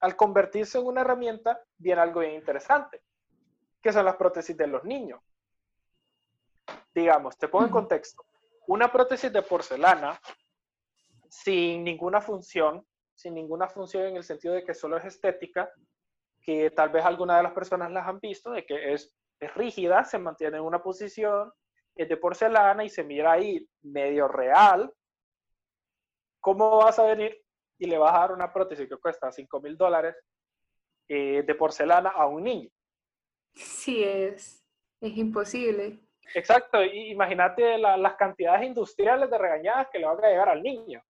al 0.00 0.16
convertirse 0.16 0.78
en 0.78 0.86
una 0.86 1.00
herramienta, 1.00 1.60
viene 1.76 2.00
algo 2.00 2.20
bien 2.20 2.34
interesante, 2.34 3.02
que 3.82 3.92
son 3.92 4.04
las 4.04 4.16
prótesis 4.16 4.56
de 4.56 4.66
los 4.66 4.84
niños. 4.84 5.20
Digamos, 6.94 7.36
te 7.38 7.48
pongo 7.48 7.66
en 7.66 7.70
contexto, 7.70 8.24
una 8.66 8.90
prótesis 8.90 9.32
de 9.32 9.42
porcelana 9.42 10.18
sin 11.28 11.84
ninguna 11.84 12.20
función, 12.20 12.86
sin 13.14 13.34
ninguna 13.34 13.68
función 13.68 14.04
en 14.04 14.16
el 14.16 14.24
sentido 14.24 14.54
de 14.54 14.64
que 14.64 14.74
solo 14.74 14.96
es 14.96 15.04
estética, 15.04 15.70
que 16.42 16.70
tal 16.70 16.90
vez 16.90 17.04
alguna 17.04 17.36
de 17.36 17.42
las 17.42 17.52
personas 17.52 17.90
las 17.90 18.06
han 18.06 18.20
visto, 18.20 18.50
de 18.50 18.64
que 18.64 18.92
es, 18.92 19.14
es 19.40 19.54
rígida, 19.54 20.04
se 20.04 20.18
mantiene 20.18 20.58
en 20.58 20.64
una 20.64 20.82
posición, 20.82 21.52
es 21.94 22.08
de 22.08 22.16
porcelana 22.16 22.84
y 22.84 22.90
se 22.90 23.04
mira 23.04 23.32
ahí 23.32 23.66
medio 23.82 24.28
real, 24.28 24.92
¿cómo 26.40 26.76
vas 26.76 26.98
a 26.98 27.04
venir 27.04 27.42
y 27.78 27.86
le 27.86 27.98
vas 27.98 28.14
a 28.14 28.20
dar 28.20 28.32
una 28.32 28.52
prótesis 28.52 28.88
que 28.88 28.96
cuesta 28.96 29.30
5 29.30 29.60
mil 29.60 29.76
dólares 29.76 30.16
eh, 31.08 31.42
de 31.46 31.54
porcelana 31.54 32.10
a 32.10 32.26
un 32.26 32.44
niño? 32.44 32.70
Sí, 33.54 34.02
es, 34.02 34.64
es 35.00 35.16
imposible. 35.16 36.00
Exacto, 36.34 36.82
imagínate 36.82 37.78
las 37.78 38.14
cantidades 38.16 38.66
industriales 38.66 39.30
de 39.30 39.38
regañadas 39.38 39.88
que 39.92 39.98
le 39.98 40.06
van 40.06 40.24
a 40.24 40.28
llegar 40.28 40.48
al 40.48 40.62
niño. 40.62 41.02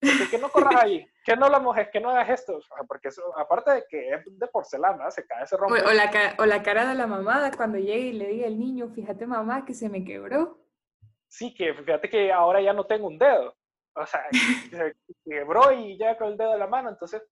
¿Por 0.00 0.30
qué 0.30 0.38
no 0.38 0.50
corras 0.50 0.82
ahí? 0.82 1.06
¿Qué 1.24 1.36
no 1.36 1.48
la 1.48 1.58
mojes? 1.58 1.88
¿Qué 1.90 2.00
no 2.00 2.10
hagas 2.10 2.28
esto? 2.40 2.60
Porque 2.86 3.08
eso, 3.08 3.22
aparte 3.38 3.70
de 3.70 3.84
que 3.88 4.10
es 4.10 4.20
de 4.26 4.46
porcelana, 4.48 5.10
se 5.10 5.26
cae, 5.26 5.46
se 5.46 5.56
rompe. 5.56 5.80
O, 5.80 5.92
la, 5.92 6.10
o 6.38 6.44
la 6.44 6.62
cara 6.62 6.86
de 6.86 6.94
la 6.94 7.06
mamá 7.06 7.50
cuando 7.56 7.78
llegue 7.78 8.08
y 8.08 8.12
le 8.12 8.26
diga 8.26 8.46
al 8.46 8.58
niño, 8.58 8.88
fíjate 8.88 9.26
mamá 9.26 9.64
que 9.64 9.72
se 9.72 9.88
me 9.88 10.04
quebró. 10.04 10.58
Sí, 11.28 11.54
que 11.54 11.72
fíjate 11.72 12.10
que 12.10 12.32
ahora 12.32 12.60
ya 12.60 12.72
no 12.72 12.84
tengo 12.84 13.06
un 13.06 13.18
dedo. 13.18 13.56
O 13.96 14.06
sea, 14.06 14.26
se 14.70 14.96
quebró 15.24 15.72
y 15.72 15.96
ya 15.96 16.16
con 16.16 16.28
el 16.28 16.36
dedo 16.36 16.52
de 16.52 16.58
la 16.58 16.66
mano. 16.66 16.90
Entonces, 16.90 17.22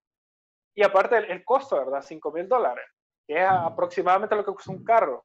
y 0.75 0.83
aparte 0.83 1.17
el, 1.19 1.31
el 1.31 1.45
costo, 1.45 1.77
¿verdad? 1.77 2.03
5 2.03 2.33
mil 2.33 2.49
dólares, 2.49 2.85
que 3.27 3.43
es 3.43 3.49
aproximadamente 3.49 4.37
lo 4.37 4.45
que 4.45 4.53
cuesta 4.53 4.71
un 4.71 4.85
carro. 4.85 5.25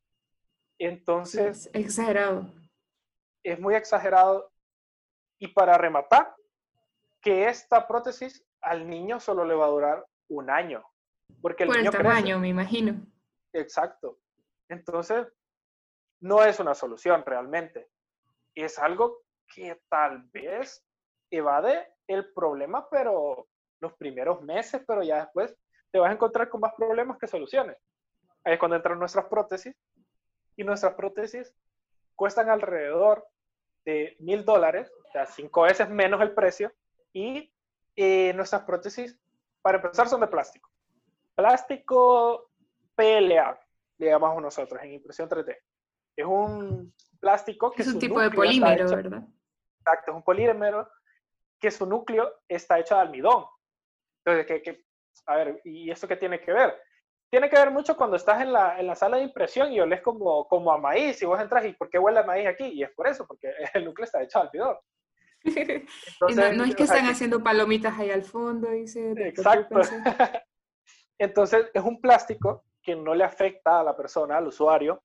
Entonces... 0.80 1.68
Es 1.74 1.76
exagerado. 1.76 2.52
Es 3.44 3.60
muy 3.60 3.76
exagerado. 3.76 4.52
Y 5.40 5.48
para 5.50 5.78
rematar, 5.78 6.36
que 7.22 7.48
esta 7.48 7.88
prótesis 7.88 8.44
al 8.62 8.88
niño 8.88 9.20
solo 9.20 9.46
le 9.46 9.56
va 9.56 9.66
a 9.66 9.70
durar 9.70 10.06
un 10.30 10.50
año. 10.50 10.84
Porque 11.42 11.64
el 11.64 11.68
Por 11.68 11.78
niño 11.78 11.92
el 11.92 11.98
tamaño, 11.98 12.40
me 12.40 12.50
imagino. 12.50 13.06
Exacto. 13.54 14.20
Entonces, 14.70 15.28
no 16.22 16.44
es 16.44 16.60
una 16.60 16.74
solución 16.74 17.24
realmente. 17.26 17.90
Es 18.56 18.80
algo 18.80 19.24
que 19.54 19.80
tal 19.90 20.24
vez 20.34 20.87
evade 21.32 21.88
el 22.08 22.32
problema, 22.34 22.88
pero 22.90 23.48
los 23.80 23.94
primeros 23.94 24.42
meses, 24.42 24.82
pero 24.88 25.04
ya 25.04 25.22
después 25.22 25.56
te 25.92 26.00
vas 26.00 26.10
a 26.10 26.14
encontrar 26.14 26.50
con 26.50 26.62
más 26.62 26.74
problemas 26.76 27.18
que 27.18 27.28
soluciones. 27.28 27.78
Ahí 28.44 28.54
es 28.54 28.60
cuando 28.60 28.76
entran 28.76 29.00
nuestras 29.00 29.26
prótesis 29.26 29.76
y 30.56 30.64
nuestras 30.64 30.96
prótesis 30.96 31.54
cuestan 32.16 32.50
alrededor 32.50 33.28
de 33.86 34.16
mil 34.20 34.44
dólares, 34.44 34.92
o 35.08 35.12
sea, 35.12 35.26
cinco 35.26 35.62
veces 35.62 35.90
menos 35.90 36.22
el 36.22 36.34
precio, 36.34 36.74
y 37.14 37.54
eh, 37.96 38.34
nuestras 38.34 38.64
prótesis, 38.64 39.18
para 39.62 39.78
empezar, 39.78 40.08
son 40.08 40.22
de 40.22 40.28
plástico. 40.28 40.70
Plástico 41.36 42.52
PLA, 42.96 43.60
le 43.98 44.08
llamamos 44.08 44.42
nosotros 44.42 44.82
en 44.84 44.94
impresión 44.94 45.30
3D. 45.30 45.58
Es 46.16 46.26
un 46.26 46.94
plástico 47.20 47.72
que 47.72 47.84
es 47.84 47.88
un 47.88 48.00
tipo 48.00 48.20
de 48.20 48.32
polímero, 48.32 48.90
¿verdad? 48.90 49.24
Exacto, 49.80 50.12
es 50.12 50.18
un 50.18 50.24
polímero 50.24 50.90
que 51.60 51.72
su 51.72 51.86
núcleo 51.86 52.32
está 52.48 52.80
hecho 52.80 52.96
de 52.96 53.02
almidón. 53.02 53.46
Entonces, 54.26 54.62
que, 54.64 54.86
a 55.26 55.36
ver, 55.38 55.62
¿y 55.64 55.90
esto 55.90 56.08
qué 56.08 56.18
tiene 56.18 56.40
que 56.40 56.52
ver? 56.52 56.76
tiene 57.30 57.50
que 57.50 57.58
ver 57.58 57.72
mucho 57.72 57.98
cuando 57.98 58.16
estás 58.16 58.42
en 58.42 58.54
la, 58.54 58.80
en 58.80 58.88
la 58.88 58.96
sala 58.96 59.18
de 59.18 59.24
impresión 59.24 59.72
y 59.72 59.80
olés 59.80 60.02
como, 60.02 60.48
como 60.48 60.72
a 60.72 60.78
maíz 60.78 61.22
y 61.22 61.26
vos 61.26 61.40
entras 61.40 61.66
y 61.66 61.74
¿por 61.74 61.90
qué 61.90 62.00
huele 62.00 62.20
a 62.20 62.24
maíz 62.24 62.48
aquí? 62.48 62.66
Y 62.66 62.84
es 62.84 62.92
por 62.92 63.08
eso, 63.08 63.26
porque 63.28 63.52
el 63.74 63.86
núcleo 63.86 64.06
está 64.06 64.24
hecho 64.24 64.40
al 64.40 64.48
almidón. 64.48 64.78
no, 66.58 66.64
es 66.64 66.76
que 66.76 66.84
están 66.84 67.06
haciendo 67.06 67.44
palomitas 67.44 67.98
ahí 68.00 68.12
al 68.12 68.24
fondo, 68.24 68.70
dice. 68.72 69.12
Exacto. 69.18 69.82
Entonces 71.20 71.70
es 71.74 71.84
un 71.84 72.00
plástico 72.00 72.66
que 72.82 72.96
no 72.96 73.14
le 73.14 73.24
afecta 73.24 73.80
a 73.80 73.84
la 73.84 73.96
persona, 73.96 74.38
al 74.38 74.48
usuario, 74.48 75.04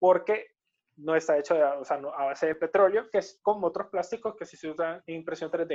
porque 0.00 0.55
no 0.96 1.14
está 1.14 1.38
hecho 1.38 1.54
o 1.78 1.84
sea, 1.84 1.96
a 1.96 2.24
base 2.24 2.46
de 2.46 2.54
petróleo, 2.54 3.08
que 3.10 3.18
es 3.18 3.38
como 3.42 3.66
otros 3.66 3.88
plásticos 3.88 4.34
que 4.36 4.46
sí 4.46 4.56
se 4.56 4.70
usan 4.70 5.02
en 5.06 5.16
impresión 5.16 5.50
3D, 5.50 5.68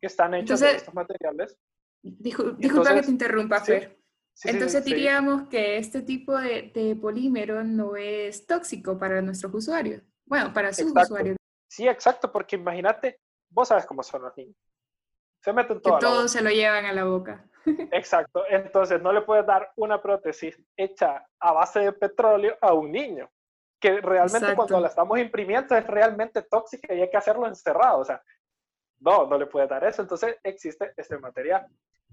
que 0.00 0.06
están 0.06 0.34
hechos 0.34 0.60
de 0.60 0.76
estos 0.76 0.94
materiales. 0.94 1.58
disculpa 2.02 2.94
que 2.94 3.02
te 3.02 3.10
interrumpa, 3.10 3.60
Fer. 3.60 3.98
Entonces 4.44 4.84
diríamos 4.84 5.48
que 5.48 5.76
este 5.76 6.02
tipo 6.02 6.38
de, 6.38 6.96
polímero 7.00 7.62
no 7.62 7.96
es 7.96 8.46
tóxico 8.46 8.98
para 8.98 9.20
nuestros 9.20 9.52
usuarios. 9.54 10.02
Bueno, 10.24 10.52
para 10.52 10.72
sus 10.72 10.92
usuarios. 10.94 11.36
Sí, 11.68 11.86
exacto, 11.86 12.32
porque 12.32 12.56
imagínate, 12.56 13.20
vos 13.50 13.68
sabes 13.68 13.86
cómo 13.86 14.02
son 14.02 14.22
los 14.22 14.36
niños. 14.36 14.56
Se 15.42 15.52
meten 15.52 15.76
Que 15.76 15.90
todo. 15.90 15.98
todos 15.98 16.32
se 16.32 16.42
lo 16.42 16.50
llevan 16.50 16.84
a 16.84 16.92
la 16.92 17.04
boca. 17.04 17.48
Exacto. 17.92 18.44
Entonces 18.48 19.00
no 19.00 19.12
le 19.12 19.22
puedes 19.22 19.46
dar 19.46 19.72
una 19.76 20.00
prótesis 20.02 20.60
hecha 20.76 21.26
a 21.38 21.52
base 21.52 21.80
de 21.80 21.92
petróleo 21.92 22.56
a 22.60 22.74
un 22.74 22.92
niño. 22.92 23.30
Que 23.80 24.00
realmente 24.00 24.36
Exacto. 24.38 24.56
cuando 24.56 24.80
la 24.80 24.88
estamos 24.88 25.18
imprimiendo 25.18 25.74
es 25.74 25.86
realmente 25.86 26.42
tóxica 26.42 26.94
y 26.94 27.00
hay 27.00 27.10
que 27.10 27.16
hacerlo 27.16 27.46
encerrado. 27.46 28.00
O 28.00 28.04
sea, 28.04 28.22
no, 29.00 29.26
no 29.26 29.38
le 29.38 29.46
puedes 29.46 29.68
dar 29.68 29.82
eso. 29.84 30.02
Entonces 30.02 30.36
existe 30.42 30.92
este 30.96 31.18
material. 31.18 31.66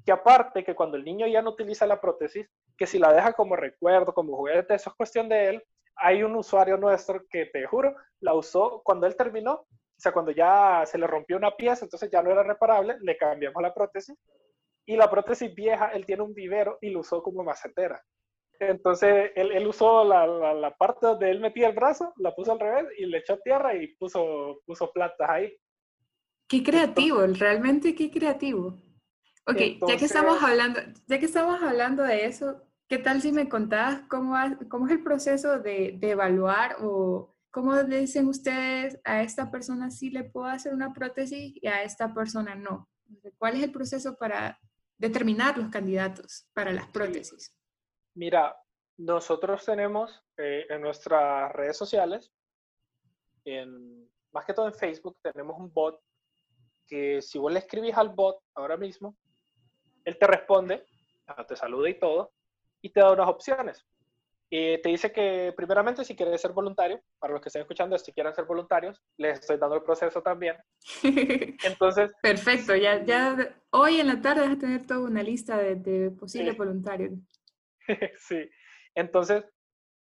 Que 0.05 0.12
aparte 0.12 0.63
que 0.63 0.75
cuando 0.75 0.97
el 0.97 1.03
niño 1.03 1.27
ya 1.27 1.41
no 1.41 1.51
utiliza 1.51 1.86
la 1.86 2.00
prótesis, 2.00 2.47
que 2.77 2.88
si 2.88 3.00
la 3.00 3.12
deja 3.12 3.33
como 3.33 3.55
recuerdo, 3.55 4.13
como 4.13 4.38
juguete, 4.38 4.75
eso 4.75 4.89
es 4.89 4.95
cuestión 4.95 5.27
de 5.27 5.50
él. 5.50 5.63
Hay 5.95 6.24
un 6.24 6.36
usuario 6.36 6.77
nuestro 6.77 7.24
que 7.29 7.47
te 7.47 7.65
juro, 7.65 7.95
la 8.21 8.33
usó 8.33 8.81
cuando 8.83 9.07
él 9.07 9.15
terminó, 9.15 9.53
o 9.53 10.00
sea, 10.00 10.12
cuando 10.12 10.31
ya 10.31 10.83
se 10.86 11.00
le 11.00 11.07
rompió 11.07 11.38
una 11.38 11.55
pieza, 11.55 11.86
entonces 11.86 12.12
ya 12.12 12.21
no 12.21 12.29
era 12.29 12.43
reparable, 12.43 12.97
le 13.01 13.17
cambiamos 13.17 13.62
la 13.63 13.74
prótesis 13.74 14.15
y 14.86 14.95
la 14.95 15.09
prótesis 15.09 15.53
vieja, 15.53 15.89
él 15.89 16.05
tiene 16.05 16.24
un 16.24 16.33
vivero 16.33 16.77
y 16.81 16.91
lo 16.91 17.01
usó 17.01 17.21
como 17.21 17.43
macetera. 17.43 18.01
Entonces, 18.59 19.31
él, 19.35 19.51
él 19.51 19.67
usó 19.67 20.03
la, 20.03 20.25
la, 20.27 20.53
la 20.53 20.75
parte 20.75 21.05
donde 21.07 21.29
él 21.31 21.39
metía 21.39 21.69
el 21.69 21.75
brazo, 21.75 22.13
la 22.17 22.33
puso 22.35 22.51
al 22.53 22.59
revés 22.59 22.85
y 22.97 23.05
le 23.05 23.19
echó 23.19 23.37
tierra 23.39 23.75
y 23.75 23.87
puso, 23.95 24.61
puso 24.65 24.91
plantas 24.91 25.29
ahí. 25.29 25.53
Qué 26.47 26.63
creativo, 26.63 27.25
realmente 27.27 27.93
qué 27.95 28.09
creativo. 28.09 28.77
Ok, 29.45 29.57
ya 29.87 29.97
que 29.97 30.05
estamos 30.05 30.35
Entonces- 30.35 30.43
hablando, 30.43 30.79
ya 31.07 31.19
que 31.19 31.25
estamos 31.25 31.61
hablando 31.63 32.03
de 32.03 32.25
eso, 32.25 32.61
¿qué 32.87 32.97
tal 32.97 33.21
si 33.21 33.31
me 33.31 33.49
contabas 33.49 34.01
cómo, 34.09 34.35
cómo 34.69 34.87
es 34.87 34.93
el 34.93 35.03
proceso 35.03 35.59
de, 35.59 35.95
de 35.99 36.11
evaluar 36.11 36.77
o 36.81 37.33
cómo 37.51 37.73
le 37.75 37.99
dicen 37.99 38.27
ustedes 38.27 38.99
a 39.03 39.23
esta 39.23 39.49
persona 39.51 39.89
sí 39.89 40.09
le 40.09 40.23
puedo 40.25 40.47
hacer 40.47 40.73
una 40.73 40.93
prótesis 40.93 41.53
y 41.61 41.67
a 41.67 41.83
esta 41.83 42.13
persona 42.13 42.55
no? 42.55 42.89
¿Cuál 43.37 43.55
es 43.55 43.63
el 43.63 43.71
proceso 43.71 44.17
para 44.17 44.59
determinar 44.97 45.57
los 45.57 45.69
candidatos 45.69 46.47
para 46.53 46.71
las 46.73 46.87
prótesis? 46.87 47.53
Mira, 48.17 48.57
nosotros 48.97 49.63
tenemos 49.63 50.24
eh, 50.38 50.65
en 50.69 50.81
nuestras 50.81 51.51
redes 51.53 51.77
sociales, 51.77 52.31
en, 53.45 54.09
más 54.31 54.43
que 54.43 54.55
todo 54.55 54.65
en 54.65 54.74
Facebook, 54.74 55.19
tenemos 55.21 55.55
un 55.59 55.71
bot 55.71 56.01
que 56.88 57.21
si 57.21 57.38
vos 57.38 57.53
le 57.53 57.59
escribís 57.59 57.95
al 57.95 58.09
bot 58.09 58.39
ahora 58.55 58.75
mismo, 58.75 59.15
él 60.03 60.17
te 60.17 60.25
responde, 60.25 60.83
ah, 61.27 61.45
te 61.45 61.55
saluda 61.55 61.89
y 61.89 62.00
todo, 62.00 62.33
y 62.81 62.89
te 62.89 63.01
da 63.01 63.12
unas 63.12 63.27
opciones. 63.29 63.86
Eh, 64.50 64.79
te 64.81 64.89
dice 64.89 65.12
que 65.12 65.53
primeramente 65.55 66.03
si 66.03 66.15
quieres 66.15 66.41
ser 66.41 66.53
voluntario, 66.53 67.00
para 67.19 67.33
los 67.33 67.41
que 67.43 67.50
estén 67.50 67.62
escuchando, 67.62 68.00
si 68.00 68.13
quieren 68.13 68.33
ser 68.33 68.45
voluntarios, 68.45 69.00
les 69.17 69.41
estoy 69.41 69.57
dando 69.57 69.75
el 69.75 69.83
proceso 69.83 70.24
también. 70.24 70.55
Entonces, 71.63 72.12
Perfecto, 72.24 72.75
ya, 72.75 73.03
ya 73.03 73.62
hoy 73.69 74.00
en 74.00 74.07
la 74.07 74.21
tarde 74.21 74.41
vas 74.41 74.57
a 74.57 74.57
tener 74.57 74.88
toda 74.88 75.01
una 75.01 75.21
lista 75.21 75.57
de, 75.57 75.75
de 75.75 76.09
posibles 76.09 76.53
Sí. 76.53 76.57
voluntarios. 76.57 77.13
sí. 78.20 78.50
Entonces, 78.96 79.46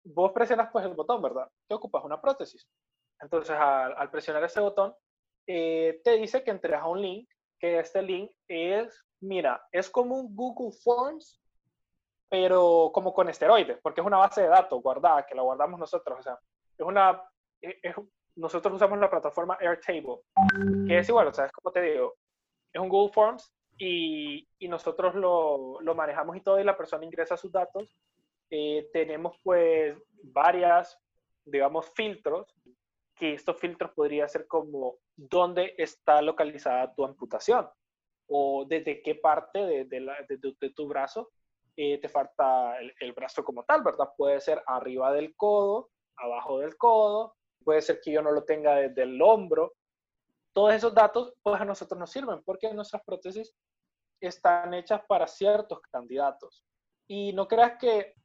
vos 0.04 0.32
presionas 0.32 0.70
pues 0.72 0.86
el 0.86 0.94
botón, 0.94 1.22
¿verdad? 1.22 1.50
Te 1.68 1.76
ocupas 1.76 2.04
una 2.04 2.22
prótesis. 2.22 2.68
Entonces, 3.20 3.56
al, 3.58 4.10
presionar 4.12 4.44
ese 4.44 4.60
botón, 4.60 4.96
eh, 5.48 6.02
te 6.04 6.12
dice 6.18 6.44
que 6.44 6.52
entres 6.52 6.80
a 6.80 6.88
un 6.88 7.02
link, 7.02 7.30
que 7.60 7.80
este 7.80 8.02
link 8.02 8.32
es, 8.48 9.04
mira, 9.22 9.66
es 9.72 9.90
como 9.90 10.20
un 10.20 10.36
Google 10.36 10.78
Forms, 10.84 11.42
pero 12.30 12.92
como 12.94 13.14
con 13.14 13.30
esteroides, 13.30 13.80
porque 13.82 14.02
es 14.02 14.08
una 14.08 14.18
base 14.18 14.42
de 14.42 14.50
datos 14.50 14.82
guardada, 14.82 15.26
que 15.26 15.36
la 15.36 15.42
guardamos 15.42 15.80
nosotros. 15.80 16.20
O 16.20 16.22
sea, 16.22 16.38
es 16.78 16.86
una, 16.86 17.22
es- 17.62 17.96
nosotros 18.36 18.76
usamos 18.76 19.00
la 19.00 19.10
plataforma 19.10 19.58
Airtable, 19.60 20.20
que 20.88 21.00
es 21.00 21.10
igual, 21.10 21.28
o 21.28 21.34
sea, 21.34 21.46
es 21.46 21.52
como 21.52 21.72
te 21.72 21.82
digo, 21.82 22.16
es 22.72 22.80
un 22.80 22.90
Google 22.90 23.12
Forms 23.12 23.52
y, 23.78 24.48
y 24.60 24.68
nosotros 24.68 25.16
lo, 25.16 25.80
lo 25.82 25.96
manejamos 25.96 26.36
y 26.38 26.42
todo, 26.42 26.60
y 26.60 26.64
la 26.64 26.78
persona 26.78 27.06
ingresa 27.06 27.38
sus 27.38 27.52
datos. 27.52 27.96
Eh, 28.50 28.90
tenemos 28.94 29.38
pues 29.44 29.98
varias, 30.24 30.98
digamos, 31.46 31.90
filtros, 31.96 32.48
que 33.16 33.34
estos 33.34 33.58
filtros 33.60 33.92
podría 33.94 34.28
ser 34.28 34.48
como 34.48 34.98
dónde 35.16 35.74
está 35.78 36.22
localizada 36.22 36.94
tu 36.94 37.04
amputación 37.04 37.68
o 38.28 38.66
desde 38.68 39.02
qué 39.02 39.16
parte 39.16 39.60
de, 39.66 39.86
de 39.86 40.00
la- 40.02 40.22
de 40.30 40.38
de 40.38 40.70
tu 40.72 40.88
brazo 40.88 41.32
eh, 41.76 41.98
te 42.00 42.10
falta 42.10 42.78
el, 42.80 42.94
el 43.00 43.14
brazo 43.14 43.44
como 43.44 43.64
tal, 43.64 43.84
¿verdad? 43.84 44.10
Puede 44.18 44.40
ser 44.42 44.62
arriba 44.68 45.12
del 45.14 45.36
codo, 45.36 45.90
abajo 46.16 46.60
del 46.60 46.76
codo, 46.78 47.36
puede 47.64 47.82
ser 47.82 48.00
que 48.02 48.12
yo 48.12 48.22
no 48.22 48.32
lo 48.32 48.44
tenga 48.44 48.76
desde 48.76 49.04
el 49.04 49.22
hombro. 49.22 49.74
Todos 50.54 50.74
esos 50.74 50.94
datos, 50.94 51.34
pues 51.44 51.60
a 51.62 51.66
nosotros 51.66 52.00
nos 52.00 52.12
sirven 52.12 52.42
porque 52.44 52.74
nuestras 52.74 53.04
prótesis 53.04 53.56
están 54.20 54.74
hechas 54.74 55.02
para 55.08 55.28
ciertos 55.28 55.82
candidatos. 55.92 56.66
Y 57.08 57.34
no 57.34 57.48
creas 57.48 57.78
que, 57.80 58.16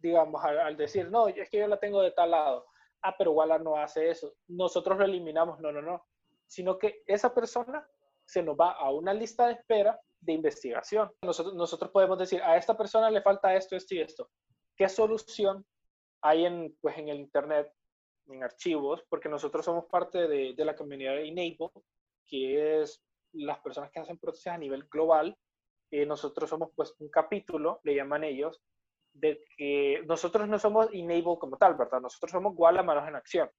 digamos, 0.00 0.44
al, 0.44 0.58
al 0.60 0.76
decir, 0.76 1.10
no, 1.10 1.28
es 1.28 1.48
que 1.48 1.58
yo 1.58 1.68
la 1.68 1.78
tengo 1.78 2.02
de 2.02 2.10
tal 2.12 2.30
lado, 2.32 2.66
ah, 3.02 3.14
pero 3.16 3.32
Walla 3.32 3.58
no 3.58 3.76
hace 3.76 4.10
eso, 4.10 4.34
nosotros 4.48 4.98
lo 4.98 5.04
eliminamos, 5.04 5.60
no, 5.60 5.70
no, 5.70 5.82
no, 5.82 6.04
sino 6.46 6.78
que 6.78 7.02
esa 7.06 7.34
persona 7.34 7.86
se 8.24 8.42
nos 8.42 8.56
va 8.56 8.72
a 8.72 8.90
una 8.90 9.12
lista 9.12 9.46
de 9.46 9.54
espera 9.54 10.00
de 10.20 10.32
investigación. 10.32 11.12
Nosotros, 11.22 11.54
nosotros 11.54 11.90
podemos 11.90 12.18
decir, 12.18 12.42
a 12.42 12.56
esta 12.56 12.76
persona 12.76 13.10
le 13.10 13.22
falta 13.22 13.54
esto, 13.54 13.76
esto 13.76 13.94
y 13.94 14.00
esto. 14.00 14.30
¿Qué 14.76 14.88
solución 14.88 15.64
hay 16.22 16.46
en, 16.46 16.76
pues, 16.80 16.96
en 16.96 17.08
el 17.08 17.18
Internet, 17.18 17.70
en 18.28 18.42
archivos? 18.42 19.04
Porque 19.08 19.28
nosotros 19.28 19.64
somos 19.64 19.84
parte 19.86 20.26
de, 20.26 20.54
de 20.54 20.64
la 20.64 20.74
comunidad 20.74 21.18
Enable, 21.18 21.70
que 22.26 22.80
es 22.80 23.02
las 23.34 23.58
personas 23.60 23.90
que 23.90 24.00
hacen 24.00 24.18
prótesis 24.18 24.48
a 24.48 24.58
nivel 24.58 24.84
global. 24.90 25.36
Eh, 25.90 26.06
nosotros 26.06 26.48
somos 26.50 26.70
pues 26.74 26.94
un 26.98 27.08
capítulo, 27.08 27.80
le 27.84 27.94
llaman 27.94 28.24
ellos, 28.24 28.60
de 29.12 29.44
que 29.56 30.02
nosotros 30.06 30.48
no 30.48 30.58
somos 30.58 30.88
Enable 30.92 31.38
como 31.38 31.56
tal, 31.56 31.74
¿verdad? 31.74 32.00
Nosotros 32.00 32.32
somos 32.32 32.54
Guala 32.54 32.82
Manos 32.82 33.06
en 33.06 33.14
Acción. 33.16 33.50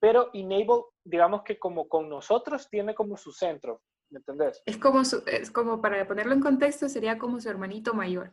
Pero 0.00 0.30
Enable, 0.34 0.82
digamos 1.02 1.42
que 1.42 1.58
como 1.58 1.88
con 1.88 2.08
nosotros, 2.08 2.68
tiene 2.68 2.94
como 2.94 3.16
su 3.16 3.32
centro, 3.32 3.80
¿me 4.10 4.18
entendés? 4.18 4.62
Es 4.66 4.76
como, 4.76 5.02
su- 5.04 5.22
es 5.26 5.50
como, 5.50 5.80
para 5.80 6.06
ponerlo 6.06 6.34
en 6.34 6.40
contexto, 6.40 6.88
sería 6.88 7.16
como 7.18 7.40
su 7.40 7.48
hermanito 7.48 7.94
mayor. 7.94 8.32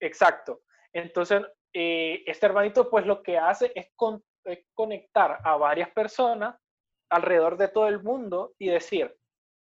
Exacto. 0.00 0.62
Entonces, 0.92 1.42
eh, 1.72 2.22
este 2.26 2.46
hermanito 2.46 2.88
pues 2.90 3.04
lo 3.06 3.22
que 3.22 3.36
hace 3.38 3.72
es, 3.74 3.88
con- 3.96 4.22
es 4.44 4.64
conectar 4.74 5.38
a 5.44 5.56
varias 5.56 5.90
personas 5.90 6.56
alrededor 7.10 7.56
de 7.56 7.68
todo 7.68 7.88
el 7.88 8.02
mundo 8.02 8.54
y 8.58 8.68
decir, 8.68 9.16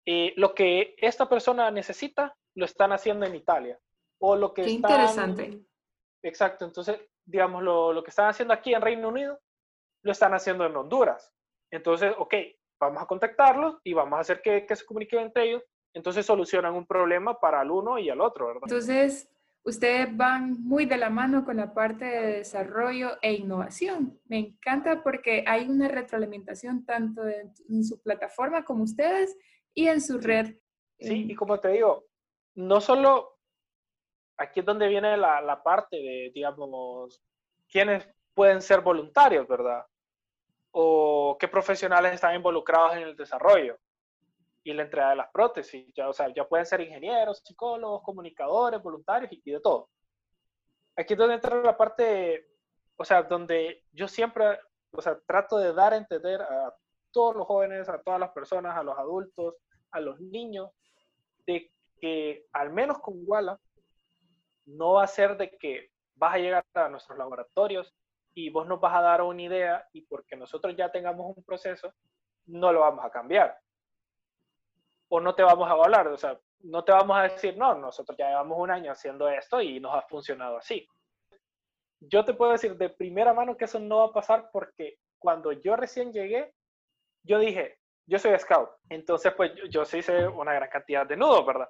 eh, 0.06 0.32
lo 0.36 0.54
que 0.54 0.94
esta 0.98 1.28
persona 1.28 1.70
necesita, 1.70 2.34
lo 2.54 2.64
están 2.64 2.92
haciendo 2.92 3.26
en 3.26 3.34
Italia. 3.34 3.78
O 4.18 4.34
lo 4.36 4.54
que 4.54 4.62
Qué 4.62 4.74
están- 4.74 4.90
interesante. 4.92 5.60
Exacto. 6.22 6.64
Entonces, 6.64 6.98
digamos, 7.24 7.62
lo, 7.62 7.92
lo 7.92 8.02
que 8.02 8.10
están 8.10 8.28
haciendo 8.28 8.54
aquí 8.54 8.72
en 8.72 8.80
Reino 8.82 9.08
Unido, 9.08 9.38
lo 10.02 10.12
están 10.12 10.32
haciendo 10.34 10.64
en 10.64 10.76
Honduras. 10.76 11.32
Entonces, 11.70 12.14
ok, 12.16 12.34
vamos 12.80 13.02
a 13.02 13.06
contactarlos 13.06 13.78
y 13.84 13.92
vamos 13.92 14.16
a 14.16 14.20
hacer 14.20 14.40
que, 14.40 14.64
que 14.64 14.76
se 14.76 14.84
comuniquen 14.86 15.20
entre 15.20 15.44
ellos. 15.48 15.62
Entonces 15.94 16.24
solucionan 16.24 16.74
un 16.74 16.86
problema 16.86 17.38
para 17.40 17.62
el 17.62 17.70
uno 17.70 17.98
y 17.98 18.08
el 18.08 18.20
otro, 18.20 18.46
¿verdad? 18.46 18.62
Entonces, 18.64 19.28
ustedes 19.64 20.14
van 20.16 20.62
muy 20.62 20.86
de 20.86 20.96
la 20.98 21.10
mano 21.10 21.44
con 21.44 21.56
la 21.56 21.72
parte 21.74 22.04
de 22.04 22.26
desarrollo 22.38 23.18
e 23.22 23.32
innovación. 23.32 24.20
Me 24.26 24.38
encanta 24.38 25.02
porque 25.02 25.42
hay 25.46 25.68
una 25.68 25.88
retroalimentación 25.88 26.84
tanto 26.84 27.26
en, 27.26 27.52
en 27.68 27.84
su 27.84 28.00
plataforma 28.02 28.64
como 28.64 28.84
ustedes 28.84 29.36
y 29.76 29.88
en 29.88 30.00
su 30.00 30.18
red. 30.18 30.56
Sí, 30.98 31.26
y 31.28 31.32
Eh, 31.32 31.36
como 31.36 31.60
te 31.60 31.68
digo, 31.68 32.06
no 32.54 32.80
solo 32.80 33.38
aquí 34.38 34.60
es 34.60 34.66
donde 34.66 34.88
viene 34.88 35.16
la, 35.16 35.40
la 35.42 35.62
parte 35.62 35.96
de, 35.96 36.30
digamos, 36.34 37.22
quiénes 37.70 38.08
pueden 38.34 38.62
ser 38.62 38.80
voluntarios, 38.80 39.46
¿verdad? 39.46 39.84
O 40.72 41.36
qué 41.38 41.46
profesionales 41.48 42.14
están 42.14 42.34
involucrados 42.34 42.96
en 42.96 43.02
el 43.02 43.16
desarrollo 43.16 43.78
y 44.64 44.72
la 44.72 44.82
entrega 44.82 45.10
de 45.10 45.16
las 45.16 45.30
prótesis. 45.30 45.92
Ya, 45.94 46.08
o 46.08 46.12
sea, 46.12 46.32
ya 46.34 46.48
pueden 46.48 46.66
ser 46.66 46.80
ingenieros, 46.80 47.42
psicólogos, 47.44 48.02
comunicadores, 48.02 48.82
voluntarios 48.82 49.30
y, 49.32 49.42
y 49.44 49.52
de 49.52 49.60
todo. 49.60 49.90
Aquí 50.96 51.12
es 51.12 51.18
donde 51.18 51.34
entra 51.34 51.62
la 51.62 51.76
parte, 51.76 52.48
o 52.96 53.04
sea, 53.04 53.22
donde 53.22 53.84
yo 53.92 54.08
siempre, 54.08 54.58
o 54.92 55.02
sea, 55.02 55.18
trato 55.26 55.58
de 55.58 55.74
dar 55.74 55.92
a 55.92 55.98
entender 55.98 56.40
a 56.40 56.74
todos 57.10 57.36
los 57.36 57.46
jóvenes, 57.46 57.88
a 57.88 58.00
todas 58.02 58.20
las 58.20 58.30
personas, 58.30 58.76
a 58.76 58.82
los 58.82 58.98
adultos, 58.98 59.54
a 59.96 60.00
los 60.00 60.20
niños, 60.20 60.70
de 61.46 61.70
que 62.00 62.46
al 62.52 62.72
menos 62.72 62.98
con 62.98 63.14
Walla 63.26 63.58
no 64.66 64.94
va 64.94 65.04
a 65.04 65.08
ser 65.08 65.36
de 65.36 65.50
que 65.56 65.90
vas 66.14 66.34
a 66.34 66.38
llegar 66.38 66.64
a 66.74 66.88
nuestros 66.88 67.16
laboratorios 67.16 67.94
y 68.34 68.50
vos 68.50 68.66
nos 68.66 68.80
vas 68.80 68.94
a 68.94 69.00
dar 69.00 69.22
una 69.22 69.42
idea 69.42 69.88
y 69.92 70.02
porque 70.02 70.36
nosotros 70.36 70.76
ya 70.76 70.92
tengamos 70.92 71.34
un 71.36 71.42
proceso, 71.42 71.92
no 72.46 72.72
lo 72.72 72.80
vamos 72.80 73.04
a 73.04 73.10
cambiar. 73.10 73.58
O 75.08 75.20
no 75.20 75.34
te 75.34 75.42
vamos 75.42 75.68
a 75.68 75.72
hablar, 75.72 76.08
o 76.08 76.18
sea, 76.18 76.38
no 76.60 76.84
te 76.84 76.92
vamos 76.92 77.16
a 77.16 77.22
decir, 77.22 77.56
no, 77.56 77.74
nosotros 77.74 78.16
ya 78.18 78.28
llevamos 78.28 78.58
un 78.58 78.70
año 78.70 78.92
haciendo 78.92 79.28
esto 79.28 79.60
y 79.60 79.80
nos 79.80 79.94
ha 79.94 80.02
funcionado 80.02 80.58
así. 80.58 80.86
Yo 82.00 82.24
te 82.24 82.34
puedo 82.34 82.52
decir 82.52 82.76
de 82.76 82.90
primera 82.90 83.32
mano 83.32 83.56
que 83.56 83.64
eso 83.64 83.78
no 83.78 83.98
va 83.98 84.04
a 84.06 84.12
pasar 84.12 84.50
porque 84.52 84.98
cuando 85.18 85.52
yo 85.52 85.76
recién 85.76 86.12
llegué, 86.12 86.52
yo 87.22 87.38
dije, 87.38 87.78
yo 88.06 88.18
soy 88.18 88.38
scout, 88.38 88.70
entonces 88.88 89.32
pues 89.34 89.54
yo, 89.54 89.66
yo 89.66 89.84
sí 89.84 89.98
hice 89.98 90.26
una 90.28 90.54
gran 90.54 90.70
cantidad 90.70 91.06
de 91.06 91.16
nudos, 91.16 91.44
¿verdad? 91.44 91.68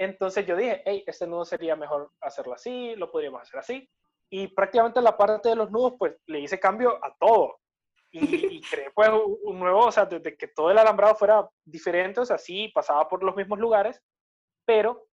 Entonces 0.00 0.46
yo 0.46 0.56
dije, 0.56 0.82
hey, 0.86 1.04
este 1.06 1.26
nudo 1.26 1.44
sería 1.44 1.76
mejor 1.76 2.10
hacerlo 2.22 2.54
así, 2.54 2.96
lo 2.96 3.10
podríamos 3.10 3.42
hacer 3.42 3.60
así. 3.60 3.90
Y 4.30 4.48
prácticamente 4.48 5.02
la 5.02 5.14
parte 5.14 5.50
de 5.50 5.56
los 5.56 5.70
nudos, 5.70 5.94
pues 5.98 6.16
le 6.26 6.40
hice 6.40 6.58
cambio 6.58 6.98
a 7.04 7.14
todo. 7.20 7.58
Y, 8.10 8.56
y 8.56 8.60
creé 8.70 8.90
pues 8.94 9.10
un 9.42 9.58
nuevo, 9.60 9.86
o 9.86 9.92
sea, 9.92 10.06
desde 10.06 10.38
que 10.38 10.48
todo 10.48 10.70
el 10.70 10.78
alambrado 10.78 11.14
fuera 11.16 11.46
diferente, 11.66 12.20
o 12.20 12.24
sea, 12.24 12.38
sí, 12.38 12.68
pasaba 12.74 13.06
por 13.10 13.22
los 13.22 13.36
mismos 13.36 13.58
lugares, 13.58 14.00
pero 14.64 15.06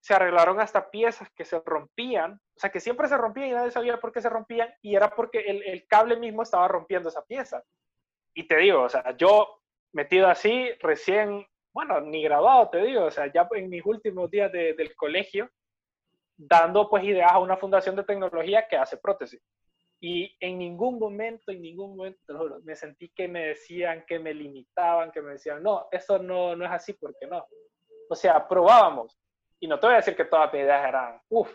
se 0.00 0.14
arreglaron 0.14 0.60
hasta 0.60 0.90
piezas 0.90 1.28
que 1.34 1.44
se 1.44 1.60
rompían, 1.66 2.34
o 2.34 2.60
sea, 2.60 2.70
que 2.70 2.78
siempre 2.78 3.08
se 3.08 3.18
rompían 3.18 3.48
y 3.48 3.52
nadie 3.52 3.72
sabía 3.72 3.98
por 3.98 4.12
qué 4.12 4.22
se 4.22 4.30
rompían, 4.30 4.72
y 4.80 4.94
era 4.94 5.10
porque 5.10 5.40
el, 5.40 5.62
el 5.64 5.88
cable 5.88 6.16
mismo 6.16 6.42
estaba 6.42 6.68
rompiendo 6.68 7.08
esa 7.08 7.24
pieza. 7.24 7.64
Y 8.32 8.46
te 8.46 8.56
digo, 8.58 8.82
o 8.82 8.88
sea, 8.88 9.16
yo 9.16 9.59
metido 9.92 10.28
así, 10.28 10.70
recién, 10.80 11.46
bueno, 11.72 12.00
ni 12.00 12.22
graduado, 12.22 12.70
te 12.70 12.78
digo, 12.78 13.04
o 13.04 13.10
sea, 13.10 13.32
ya 13.32 13.48
en 13.52 13.68
mis 13.68 13.84
últimos 13.84 14.30
días 14.30 14.50
de, 14.52 14.74
del 14.74 14.94
colegio, 14.94 15.48
dando 16.36 16.88
pues 16.88 17.04
ideas 17.04 17.32
a 17.32 17.38
una 17.38 17.56
fundación 17.56 17.96
de 17.96 18.04
tecnología 18.04 18.66
que 18.68 18.76
hace 18.76 18.96
prótesis. 18.96 19.42
Y 20.02 20.34
en 20.40 20.58
ningún 20.58 20.98
momento, 20.98 21.52
en 21.52 21.60
ningún 21.60 21.94
momento, 21.94 22.38
juro, 22.38 22.60
me 22.64 22.74
sentí 22.74 23.10
que 23.10 23.28
me 23.28 23.48
decían, 23.48 24.04
que 24.06 24.18
me 24.18 24.32
limitaban, 24.32 25.12
que 25.12 25.20
me 25.20 25.32
decían, 25.32 25.62
no, 25.62 25.88
eso 25.92 26.18
no, 26.18 26.56
no 26.56 26.64
es 26.64 26.70
así, 26.70 26.94
¿por 26.94 27.14
qué 27.20 27.26
no? 27.26 27.46
O 28.08 28.14
sea, 28.14 28.48
probábamos. 28.48 29.18
Y 29.60 29.68
no 29.68 29.78
te 29.78 29.86
voy 29.86 29.94
a 29.94 29.98
decir 29.98 30.16
que 30.16 30.24
todas 30.24 30.50
mis 30.52 30.62
ideas 30.62 30.88
eran, 30.88 31.20
uff, 31.28 31.54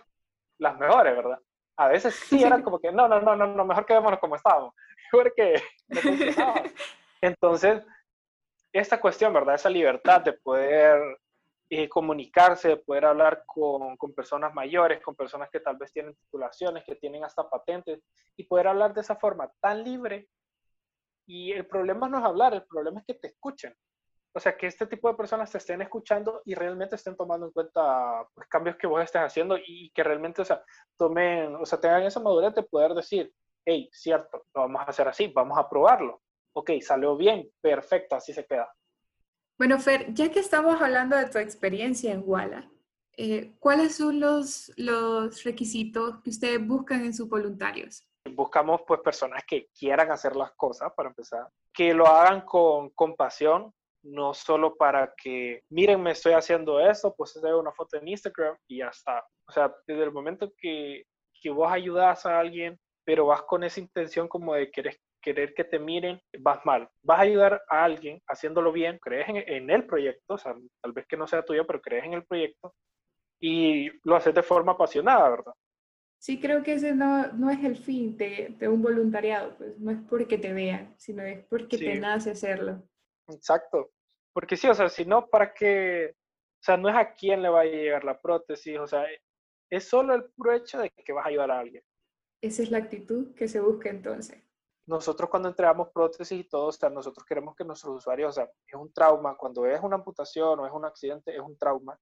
las 0.60 0.78
mejores, 0.78 1.16
¿verdad? 1.16 1.40
A 1.78 1.88
veces 1.88 2.14
sí 2.30 2.44
eran 2.44 2.62
como 2.62 2.80
que, 2.80 2.92
no, 2.92 3.08
no, 3.08 3.20
no, 3.20 3.36
no, 3.36 3.48
no 3.48 3.66
mejor 3.66 3.86
quedémonos 3.86 4.20
como 4.20 4.36
estábamos. 4.36 4.76
Porque 5.12 5.62
no 5.88 6.02
funcionaba. 6.02 6.64
Entonces, 7.22 7.82
esta 8.80 9.00
cuestión, 9.00 9.34
¿verdad? 9.34 9.56
Esa 9.56 9.70
libertad 9.70 10.22
de 10.22 10.34
poder 10.34 11.00
eh, 11.70 11.88
comunicarse, 11.88 12.68
de 12.70 12.78
poder 12.78 13.06
hablar 13.06 13.44
con, 13.46 13.98
personas 14.14 14.54
mayores, 14.54 15.02
con 15.02 15.16
personas 15.16 15.50
que 15.50 15.62
tal 15.62 15.78
vez 15.78 15.94
tienen 15.94 16.14
titulaciones, 16.16 16.84
que 16.84 16.96
tienen 16.96 17.24
hasta 17.24 17.50
patentes, 17.50 18.02
y 18.36 18.44
poder 18.44 18.68
hablar 18.68 18.94
de 18.94 19.02
esa 19.02 19.16
forma 19.16 19.50
tan 19.62 19.84
libre. 19.84 20.28
Y 21.26 21.54
el 21.54 21.66
problema 21.66 22.10
no 22.10 22.20
es 22.20 22.26
hablar, 22.26 22.54
el 22.54 22.66
problema 22.66 23.00
es 23.00 23.06
que 23.06 23.14
te 23.14 23.28
escuchen. 23.30 23.74
O 24.34 24.40
sea, 24.42 24.58
que 24.58 24.68
este 24.68 24.86
tipo 24.86 25.08
de 25.10 25.16
personas 25.16 25.50
te 25.50 25.58
estén 25.58 25.82
escuchando 25.82 26.42
y 26.44 26.54
realmente 26.54 26.98
estén 26.98 27.16
tomando 27.16 27.46
en 27.46 27.54
cuenta 27.54 28.28
pues, 28.34 28.48
cambios 28.50 28.76
que 28.76 28.88
vos 28.88 29.02
estés 29.02 29.22
haciendo 29.22 29.58
y 29.58 29.90
que 29.92 30.04
realmente, 30.04 30.42
o 30.42 30.46
sea, 30.46 30.62
tomen, 30.98 31.56
o 31.56 31.66
sea, 31.66 31.80
tengan 31.80 32.04
esa 32.04 32.20
madurez 32.20 32.54
de 32.54 32.64
poder 32.64 32.94
decir, 32.94 33.34
hey, 33.64 33.90
cierto, 33.94 34.46
lo 34.54 34.62
vamos 34.64 34.82
a 34.82 34.90
hacer 34.90 35.08
así, 35.08 35.32
vamos 35.34 35.58
a 35.58 35.70
probarlo. 35.70 36.22
Ok, 36.58 36.72
salió 36.82 37.18
bien, 37.18 37.52
perfecto, 37.62 38.16
así 38.16 38.34
se 38.34 38.46
queda. 38.46 38.74
Bueno, 39.58 39.78
Fer, 39.78 40.14
ya 40.14 40.32
que 40.32 40.40
estamos 40.40 40.82
hablando 40.82 41.18
de 41.18 41.28
tu 41.30 41.38
experiencia 41.38 42.14
en 42.14 42.24
Walla, 42.26 42.70
eh, 43.18 43.56
¿cuáles 43.60 43.96
son 43.98 44.20
los, 44.20 44.72
los 44.78 45.44
requisitos 45.44 46.22
que 46.22 46.30
ustedes 46.30 46.66
buscan 46.66 47.04
en 47.04 47.14
sus 47.14 47.28
voluntarios? 47.28 48.08
Buscamos 48.32 48.82
pues 48.88 49.02
personas 49.02 49.44
que 49.46 49.68
quieran 49.78 50.12
hacer 50.12 50.36
las 50.36 50.52
cosas, 50.54 50.92
para 50.96 51.10
empezar, 51.10 51.48
que 51.74 51.94
lo 51.94 52.08
hagan 52.08 52.42
con 52.42 52.90
compasión, 52.92 53.74
no 54.04 54.34
solo 54.34 54.76
para 54.76 55.14
que, 55.22 55.62
miren, 55.70 56.02
me 56.02 56.12
estoy 56.12 56.34
haciendo 56.34 56.80
eso, 56.80 57.14
pues 57.18 57.34
te 57.34 57.54
una 57.54 57.72
foto 57.72 57.98
en 57.98 58.08
Instagram 58.08 58.56
y 58.68 58.78
ya 58.78 58.88
está. 58.88 59.26
O 59.48 59.52
sea, 59.52 59.76
desde 59.86 60.04
el 60.04 60.12
momento 60.12 60.54
que, 60.58 61.04
que 61.42 61.50
vos 61.50 61.72
ayudas 61.72 62.26
a 62.26 62.40
alguien, 62.40 62.80
pero 63.04 63.28
vas 63.28 63.44
con 63.44 63.64
esa 63.64 63.80
intención 63.80 64.28
como 64.28 64.54
de 64.54 64.72
querer, 64.72 64.98
querer 65.26 65.56
que 65.56 65.64
te 65.64 65.80
miren, 65.80 66.22
vas 66.40 66.64
mal. 66.66 66.88
Vas 67.02 67.18
a 67.18 67.24
ayudar 67.24 67.64
a 67.68 67.84
alguien 67.84 68.22
haciéndolo 68.28 68.72
bien, 68.72 69.00
crees 69.02 69.28
en, 69.28 69.38
en, 69.38 69.70
el 69.72 69.88
proyecto, 69.88 70.36
o 70.36 70.38
sea, 70.38 70.54
tal 70.82 70.92
vez 70.94 71.08
que 71.08 71.18
no 71.18 71.26
sea 71.26 71.44
tuyo, 71.44 71.66
pero 71.66 71.82
crees 71.82 72.06
en 72.06 72.14
el 72.14 72.24
proyecto 72.24 72.76
y 73.42 73.90
lo 74.08 74.16
haces 74.16 74.36
de 74.36 74.44
forma 74.44 74.74
apasionada, 74.74 75.28
¿verdad? 75.30 75.54
Sí, 76.20 76.40
creo 76.40 76.62
que 76.62 76.74
ese 76.74 76.94
no, 76.94 77.32
no 77.34 77.50
es 77.50 77.64
el 77.64 77.76
fin 77.76 78.16
de, 78.18 78.56
de, 78.60 78.68
un 78.68 78.84
voluntariado, 78.84 79.58
pues 79.58 79.80
no 79.80 79.92
es 79.92 79.98
porque 80.08 80.38
te 80.38 80.54
vean, 80.54 80.94
sino 80.98 81.24
es 81.24 81.44
porque 81.48 81.78
sí. 81.78 81.86
te 81.86 82.00
nace 82.00 82.32
hacerlo. 82.32 82.84
Exacto, 83.28 83.92
porque 84.32 84.56
sí, 84.56 84.68
o 84.68 84.76
sea, 84.76 84.90
si 84.90 85.06
no, 85.06 85.28
¿para 85.28 85.54
qué? 85.54 86.14
O 86.14 86.64
sea, 86.64 86.78
no 86.78 86.88
es 86.90 86.96
a 86.96 87.14
quién 87.14 87.42
le 87.42 87.50
va 87.50 87.62
a 87.62 87.66
llegar 87.66 88.04
la 88.04 88.20
prótesis, 88.20 88.78
o 88.78 88.88
sea, 88.88 89.06
es 89.72 89.88
solo 89.88 90.14
el 90.14 90.26
puro 90.36 90.54
hecho 90.54 90.80
de 90.80 90.92
que 90.92 91.14
vas 91.14 91.26
a 91.26 91.30
ayudar 91.30 91.52
a 91.52 91.60
alguien. 91.60 91.84
Esa 92.42 92.62
es 92.62 92.70
la 92.70 92.78
actitud 92.78 93.34
que 93.34 93.48
se 93.48 93.60
busca 93.60 93.90
entonces. 93.90 94.46
Nosotros 94.88 95.30
cuando 95.30 95.50
entregamos 95.50 95.90
prótesis 95.90 96.40
y 96.40 96.44
todo, 96.44 96.68
o 96.68 96.72
sea, 96.72 96.90
nosotros 96.90 97.26
queremos 97.26 97.56
que 97.56 97.64
nuestros 97.64 97.98
usuarios, 97.98 98.30
o 98.30 98.34
sea, 98.34 98.50
es 98.68 98.76
un 98.76 98.94
trauma, 98.94 99.36
cuando 99.36 99.66
es 99.66 99.82
una 99.82 99.96
amputación 99.96 100.60
o 100.60 100.68
es 100.68 100.72
un 100.72 100.86
accidente, 100.86 101.36
es 101.36 101.42
un 101.42 101.58
trauma. 101.58 101.98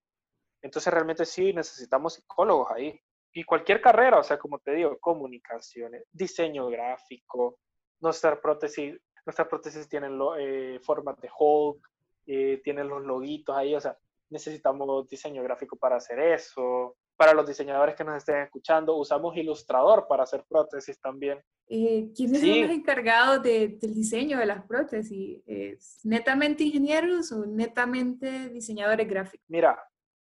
Entonces 0.62 0.94
realmente 0.94 1.26
sí 1.26 1.54
necesitamos 1.54 2.16
psicólogos 2.16 2.72
ahí. 2.72 3.00
Y 3.34 3.44
cualquier 3.44 3.82
carrera, 3.82 4.20
o 4.20 4.24
sea, 4.24 4.38
como 4.38 4.60
te 4.60 4.74
digo, 4.74 4.98
comunicaciones, 5.00 6.04
diseño 6.12 6.68
gráfico, 6.68 7.60
nuestra 8.00 8.40
prótesis, 8.40 9.00
nuestras 9.26 9.48
prótesis 9.48 9.88
tienen 9.88 10.18
lo, 10.18 10.36
eh, 10.38 10.80
formas 10.82 11.20
de 11.20 11.30
Hulk, 11.38 11.90
eh, 12.28 12.62
tienen 12.64 12.88
los 12.90 13.02
loguitos 13.04 13.56
ahí, 13.56 13.76
o 13.76 13.82
sea, 13.82 13.98
necesitamos 14.30 15.08
diseño 15.08 15.42
gráfico 15.44 15.78
para 15.78 15.98
hacer 15.98 16.20
eso. 16.20 16.96
Para 17.16 17.34
los 17.34 17.48
diseñadores 17.48 17.96
que 17.96 18.04
nos 18.04 18.18
estén 18.18 18.38
escuchando, 18.38 18.96
usamos 18.96 19.38
Ilustrador 19.38 20.08
para 20.08 20.24
hacer 20.24 20.44
prótesis 20.48 21.00
también. 21.00 21.40
Eh, 21.68 22.12
¿Quiénes 22.16 22.42
sí. 22.42 22.50
son 22.50 22.62
los 22.62 22.78
encargados 22.78 23.44
de, 23.44 23.68
del 23.80 23.94
diseño 23.94 24.38
de 24.40 24.46
las 24.46 24.66
prótesis? 24.66 25.42
¿Es 25.46 26.00
¿Netamente 26.04 26.64
ingenieros 26.64 27.32
o 27.32 27.46
netamente 27.46 28.50
diseñadores 28.50 29.08
gráficos? 29.08 29.46
Mira, 29.48 29.80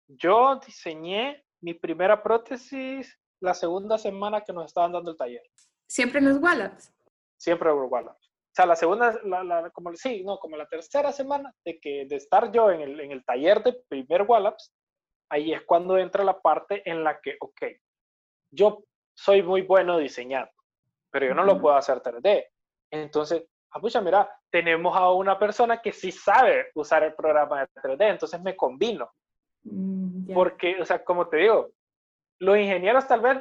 yo 0.06 0.60
diseñé 0.64 1.44
mi 1.60 1.74
primera 1.74 2.22
prótesis 2.22 3.18
la 3.40 3.54
segunda 3.54 3.98
semana 3.98 4.42
que 4.42 4.52
nos 4.52 4.66
estaban 4.66 4.92
dando 4.92 5.10
el 5.10 5.16
taller. 5.16 5.42
¿Siempre 5.88 6.20
en 6.20 6.28
los 6.28 6.38
Wallaps? 6.38 6.92
Siempre 7.38 7.70
en 7.70 7.76
los 7.76 7.90
Wallaps. 7.90 8.26
O 8.28 8.54
sea, 8.56 8.66
la 8.66 8.76
segunda, 8.76 9.18
la, 9.24 9.44
la, 9.44 9.70
como, 9.70 9.94
sí, 9.94 10.24
no, 10.24 10.38
como 10.38 10.56
la 10.56 10.66
tercera 10.66 11.12
semana 11.12 11.54
de, 11.64 11.78
que, 11.78 12.06
de 12.06 12.16
estar 12.16 12.50
yo 12.50 12.70
en 12.70 12.80
el, 12.80 13.00
en 13.00 13.12
el 13.12 13.24
taller 13.24 13.62
de 13.62 13.74
primer 13.88 14.22
Wallaps, 14.22 14.72
ahí 15.30 15.52
es 15.52 15.62
cuando 15.62 15.98
entra 15.98 16.24
la 16.24 16.40
parte 16.40 16.88
en 16.88 17.02
la 17.02 17.20
que, 17.20 17.36
ok, 17.40 17.62
yo 18.50 18.84
soy 19.14 19.42
muy 19.42 19.62
bueno 19.62 19.98
diseñando, 19.98 20.50
pero 21.10 21.26
yo 21.26 21.34
no 21.34 21.44
lo 21.44 21.60
puedo 21.60 21.76
hacer 21.76 22.00
3D. 22.00 22.46
Entonces, 22.90 23.44
ah, 23.70 23.80
pucha, 23.80 24.00
mira, 24.00 24.30
tenemos 24.50 24.96
a 24.96 25.10
una 25.12 25.38
persona 25.38 25.80
que 25.80 25.92
sí 25.92 26.12
sabe 26.12 26.66
usar 26.74 27.02
el 27.02 27.14
programa 27.14 27.60
de 27.60 27.68
3D, 27.80 28.10
entonces 28.10 28.40
me 28.40 28.56
combino. 28.56 29.10
Mm, 29.64 30.26
yeah. 30.26 30.34
Porque, 30.34 30.80
o 30.80 30.84
sea, 30.84 31.04
como 31.04 31.28
te 31.28 31.38
digo, 31.38 31.70
los 32.38 32.58
ingenieros 32.58 33.06
tal 33.06 33.20
vez, 33.20 33.38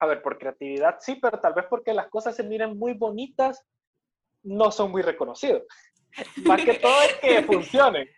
a 0.00 0.06
ver, 0.06 0.22
por 0.22 0.38
creatividad 0.38 0.96
sí, 1.00 1.16
pero 1.16 1.40
tal 1.40 1.54
vez 1.54 1.66
porque 1.70 1.94
las 1.94 2.08
cosas 2.08 2.36
se 2.36 2.42
miran 2.42 2.76
muy 2.76 2.94
bonitas, 2.94 3.64
no 4.42 4.70
son 4.70 4.90
muy 4.90 5.02
reconocidos. 5.02 5.62
Más 6.44 6.64
que 6.64 6.74
todo 6.74 7.02
es 7.02 7.14
que 7.14 7.42
funcionen. 7.42 8.08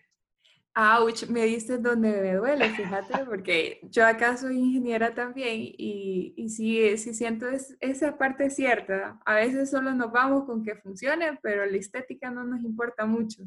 Ouch, 0.80 1.26
me 1.26 1.44
diste 1.44 1.76
donde 1.76 2.08
me 2.08 2.34
duele, 2.36 2.70
fíjate, 2.70 3.24
porque 3.24 3.80
yo 3.82 4.06
acá 4.06 4.36
soy 4.36 4.58
ingeniera 4.58 5.12
también 5.12 5.56
y, 5.58 6.34
y 6.36 6.48
sí, 6.50 6.96
sí 6.98 7.14
siento 7.14 7.48
es, 7.48 7.76
esa 7.80 8.16
parte 8.16 8.48
cierta. 8.48 9.18
A 9.26 9.34
veces 9.34 9.70
solo 9.70 9.92
nos 9.92 10.12
vamos 10.12 10.44
con 10.44 10.62
que 10.62 10.76
funcione, 10.76 11.36
pero 11.42 11.66
la 11.66 11.76
estética 11.76 12.30
no 12.30 12.44
nos 12.44 12.60
importa 12.60 13.06
mucho. 13.06 13.42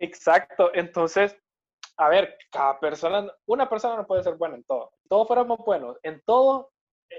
Exacto, 0.00 0.72
entonces, 0.74 1.38
a 1.96 2.08
ver, 2.08 2.36
cada 2.50 2.80
persona, 2.80 3.32
una 3.46 3.70
persona 3.70 3.94
no 3.94 4.04
puede 4.04 4.24
ser 4.24 4.34
buena 4.34 4.56
en 4.56 4.64
todo. 4.64 4.94
Todos 5.08 5.28
fuéramos 5.28 5.58
buenos, 5.64 5.96
en 6.02 6.20
todo 6.26 6.72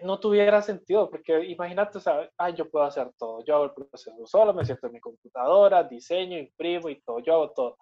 no 0.03 0.19
tuviera 0.19 0.61
sentido, 0.61 1.09
porque 1.09 1.45
imagínate, 1.45 2.01
sea, 2.01 2.29
ah, 2.37 2.49
yo 2.49 2.69
puedo 2.69 2.83
hacer 2.83 3.09
todo, 3.17 3.41
yo 3.45 3.55
hago 3.55 3.65
el 3.65 3.73
proceso 3.73 4.11
solo, 4.25 4.53
me 4.53 4.65
siento 4.65 4.87
en 4.87 4.93
mi 4.93 4.99
computadora, 4.99 5.81
diseño, 5.81 6.37
imprimo 6.37 6.89
y 6.89 6.99
todo, 6.99 7.19
yo 7.19 7.35
hago 7.35 7.51
todo. 7.51 7.77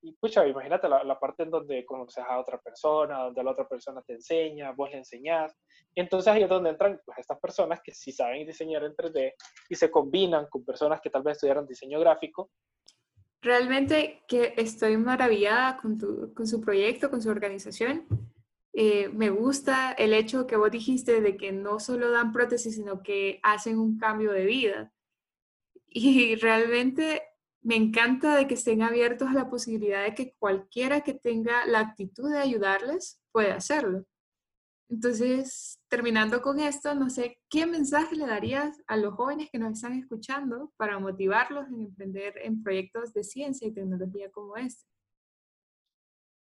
Y 0.00 0.12
pucha, 0.12 0.46
imagínate 0.46 0.88
la, 0.88 1.02
la, 1.02 1.18
parte 1.18 1.42
en 1.42 1.50
donde 1.50 1.84
conoces 1.84 2.24
a 2.24 2.38
otra 2.38 2.58
persona, 2.58 3.24
donde 3.24 3.42
la 3.42 3.50
otra 3.50 3.68
persona 3.68 4.00
te 4.02 4.14
enseña, 4.14 4.72
vos 4.72 4.90
le 4.90 4.98
enseñás. 4.98 5.56
Entonces 5.94 6.32
ahí 6.32 6.44
es 6.44 6.48
donde 6.48 6.70
entran 6.70 7.00
pues, 7.04 7.18
estas 7.18 7.40
personas 7.40 7.80
que 7.82 7.92
sí 7.92 8.12
saben 8.12 8.46
diseñar 8.46 8.84
en 8.84 8.94
3D 8.94 9.34
y 9.68 9.74
se 9.74 9.90
combinan 9.90 10.46
con 10.48 10.64
personas 10.64 11.00
que 11.00 11.10
tal 11.10 11.22
vez 11.22 11.36
estudiaron 11.36 11.66
diseño 11.66 11.98
gráfico. 11.98 12.50
Realmente 13.40 14.22
que 14.28 14.54
estoy 14.56 14.96
maravillada 14.96 15.78
con, 15.78 15.98
tu, 15.98 16.32
con 16.34 16.46
su 16.46 16.60
proyecto, 16.60 17.10
con 17.10 17.20
su 17.20 17.30
organización. 17.30 18.06
Eh, 18.72 19.08
me 19.08 19.30
gusta 19.30 19.92
el 19.92 20.14
hecho 20.14 20.46
que 20.46 20.56
vos 20.56 20.70
dijiste 20.70 21.20
de 21.20 21.36
que 21.36 21.50
no 21.50 21.80
solo 21.80 22.12
dan 22.12 22.32
prótesis, 22.32 22.76
sino 22.76 23.02
que 23.02 23.40
hacen 23.42 23.78
un 23.78 23.98
cambio 23.98 24.30
de 24.30 24.44
vida. 24.44 24.92
Y 25.88 26.36
realmente 26.36 27.22
me 27.62 27.76
encanta 27.76 28.36
de 28.36 28.46
que 28.46 28.54
estén 28.54 28.82
abiertos 28.82 29.28
a 29.28 29.34
la 29.34 29.50
posibilidad 29.50 30.04
de 30.04 30.14
que 30.14 30.34
cualquiera 30.38 31.02
que 31.02 31.14
tenga 31.14 31.66
la 31.66 31.80
actitud 31.80 32.30
de 32.30 32.38
ayudarles 32.38 33.20
puede 33.32 33.52
hacerlo. 33.52 34.04
Entonces, 34.90 35.78
terminando 35.88 36.40
con 36.40 36.60
esto, 36.60 36.94
no 36.94 37.10
sé, 37.10 37.38
¿qué 37.50 37.66
mensaje 37.66 38.16
le 38.16 38.26
darías 38.26 38.82
a 38.86 38.96
los 38.96 39.14
jóvenes 39.14 39.50
que 39.50 39.58
nos 39.58 39.74
están 39.74 39.92
escuchando 39.92 40.72
para 40.78 40.98
motivarlos 40.98 41.68
en 41.68 41.82
emprender 41.82 42.38
en 42.38 42.62
proyectos 42.62 43.12
de 43.12 43.22
ciencia 43.22 43.68
y 43.68 43.74
tecnología 43.74 44.30
como 44.30 44.56
este? 44.56 44.86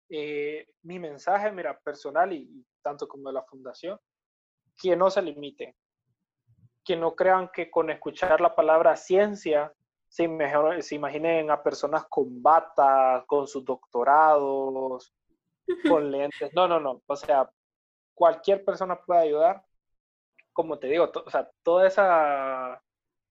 Eh, 0.09 0.65
mi 0.83 0.97
mensaje, 0.97 1.51
mira, 1.51 1.77
personal 1.77 2.31
y, 2.31 2.65
tanto 2.81 3.05
como 3.05 3.27
de 3.27 3.33
la 3.33 3.43
fundación, 3.43 3.99
que 4.81 4.95
no 4.95 5.09
se 5.09 5.21
limiten, 5.21 5.75
que 6.85 6.95
no 6.95 7.15
crean 7.15 7.49
que 7.53 7.69
con 7.69 7.89
escuchar 7.89 8.39
la 8.39 8.55
palabra 8.55 8.95
ciencia 8.95 9.73
se, 10.07 10.27
mejor, 10.27 10.81
se 10.81 10.95
imaginen 10.95 11.51
a 11.51 11.61
personas 11.61 12.05
con 12.09 12.41
batas, 12.41 13.25
con 13.25 13.47
sus 13.47 13.63
doctorados, 13.65 15.13
con 15.87 16.11
lentes. 16.11 16.51
No, 16.53 16.67
no, 16.67 16.79
no. 16.79 17.01
O 17.05 17.15
sea, 17.15 17.49
cualquier 18.13 18.63
persona 18.63 18.99
puede 18.99 19.21
ayudar. 19.21 19.63
Como 20.53 20.79
te 20.79 20.87
digo, 20.87 21.11
o 21.13 21.29
sea, 21.29 21.49
toda 21.61 21.87
esa, 21.87 22.81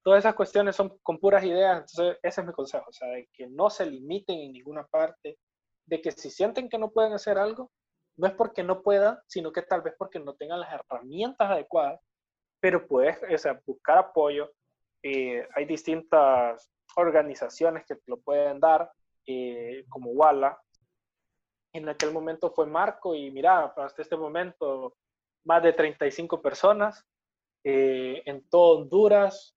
todas 0.03 0.21
esas 0.21 0.35
cuestiones 0.35 0.77
son 0.77 0.99
con 1.03 1.19
puras 1.19 1.45
ideas. 1.45 1.79
Entonces, 1.79 2.19
ese 2.23 2.41
es 2.41 2.47
mi 2.47 2.53
consejo. 2.53 2.85
O 2.89 2.93
sea, 2.93 3.09
de 3.09 3.29
que 3.33 3.47
no 3.49 3.71
se 3.71 3.87
limiten 3.87 4.39
en 4.39 4.53
ninguna 4.53 4.87
parte. 4.87 5.39
De 5.87 6.01
que 6.01 6.13
si 6.13 6.31
sienten 6.31 6.69
que 6.69 6.79
no 6.79 6.91
pueden 6.91 7.13
hacer 7.13 7.39
algo, 7.39 7.71
no 8.17 8.27
es 8.27 8.35
porque 8.35 8.63
no 8.63 8.83
puedan, 8.83 9.19
sino 9.27 9.53
que 9.53 9.63
tal 9.63 9.83
vez 9.83 9.95
porque 9.99 10.19
no 10.19 10.35
tengan 10.35 10.61
las 10.61 10.73
herramientas 10.73 11.51
adecuadas. 11.51 12.01
Pero 12.61 12.87
puedes 12.87 13.19
o 13.23 13.39
sea, 13.39 13.61
buscar 13.67 13.99
apoyo. 13.99 14.51
Eh, 15.09 15.47
hay 15.55 15.67
distintas 15.67 16.69
organizaciones 16.97 17.87
que 17.87 17.95
te 17.95 18.03
lo 18.09 18.17
pueden 18.17 18.59
dar, 18.59 18.91
eh, 19.25 19.85
como 19.89 20.11
WALA, 20.11 20.61
en 21.73 21.89
aquel 21.89 22.13
momento 22.13 22.51
fue 22.51 22.67
Marco 22.67 23.15
y 23.15 23.31
mira, 23.31 23.67
hasta 23.67 24.03
este 24.03 24.17
momento 24.17 24.97
más 25.45 25.63
de 25.63 25.75
35 25.75 26.43
personas 26.43 27.07
eh, 27.63 28.21
en 28.27 28.49
todo 28.49 28.79
Honduras, 28.79 29.55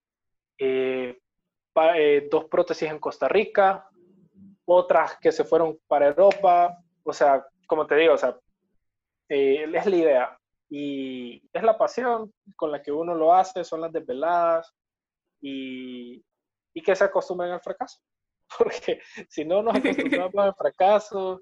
dos 0.59 2.45
prótesis 2.45 2.91
en 2.91 2.99
Costa 2.99 3.27
Rica, 3.27 3.89
otras 4.65 5.17
que 5.17 5.31
se 5.31 5.45
fueron 5.45 5.79
para 5.87 6.09
Europa, 6.09 6.77
o 7.01 7.11
sea, 7.11 7.43
como 7.65 7.87
te 7.87 7.95
digo, 7.95 8.13
o 8.13 8.17
sea, 8.17 8.37
es 9.27 9.85
la 9.87 9.95
idea 9.95 10.39
y 10.69 11.41
es 11.51 11.63
la 11.63 11.75
pasión 11.75 12.31
con 12.55 12.71
la 12.71 12.83
que 12.83 12.91
uno 12.91 13.15
lo 13.15 13.33
hace, 13.33 13.63
son 13.63 13.81
las 13.81 13.91
desveladas 13.91 14.75
y, 15.41 16.23
y 16.73 16.81
que 16.81 16.95
se 16.95 17.03
acostumbren 17.03 17.51
al 17.51 17.61
fracaso, 17.61 17.99
porque 18.57 19.01
si 19.29 19.45
no 19.45 19.61
nos 19.61 19.75
acostumbramos 19.75 20.35
al 20.35 20.55
fracaso, 20.55 21.41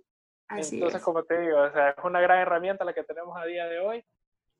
entonces, 0.49 1.01
como 1.01 1.23
te 1.23 1.39
digo, 1.41 1.61
o 1.61 1.71
sea, 1.71 1.89
es 1.89 2.03
una 2.03 2.21
gran 2.21 2.39
herramienta 2.39 2.85
la 2.85 2.93
que 2.93 3.03
tenemos 3.03 3.37
a 3.37 3.45
día 3.45 3.65
de 3.65 3.79
hoy. 3.79 4.03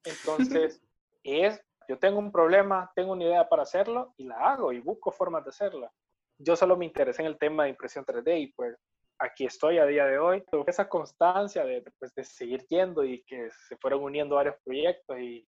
Entonces, 0.04 0.82
es, 1.24 1.62
yo 1.88 1.98
tengo 1.98 2.20
un 2.20 2.32
problema, 2.32 2.92
tengo 2.96 3.14
una 3.14 3.24
idea 3.24 3.48
para 3.48 3.64
hacerlo 3.64 4.14
y 4.18 4.26
la 4.26 4.36
hago 4.38 4.74
y 4.74 4.80
busco 4.80 5.12
formas 5.12 5.44
de 5.46 5.50
hacerla. 5.50 5.92
Yo 6.40 6.56
solo 6.56 6.78
me 6.78 6.86
interesé 6.86 7.22
en 7.22 7.30
el 7.30 7.38
tema 7.38 7.64
de 7.64 7.72
impresión 7.72 8.06
3D 8.06 8.42
y 8.42 8.48
pues 8.54 8.78
aquí 9.20 9.46
estoy 9.46 9.80
a 9.80 9.86
día 9.86 10.06
de 10.06 10.20
hoy. 10.20 10.44
Esa 10.68 10.88
constancia 10.88 11.64
de, 11.64 11.84
pues, 11.98 12.14
de 12.14 12.24
seguir 12.24 12.66
yendo 12.68 13.04
y 13.04 13.24
que 13.24 13.50
se 13.68 13.78
fueron 13.78 14.04
uniendo 14.04 14.36
varios 14.36 14.56
proyectos 14.64 15.18
y, 15.20 15.48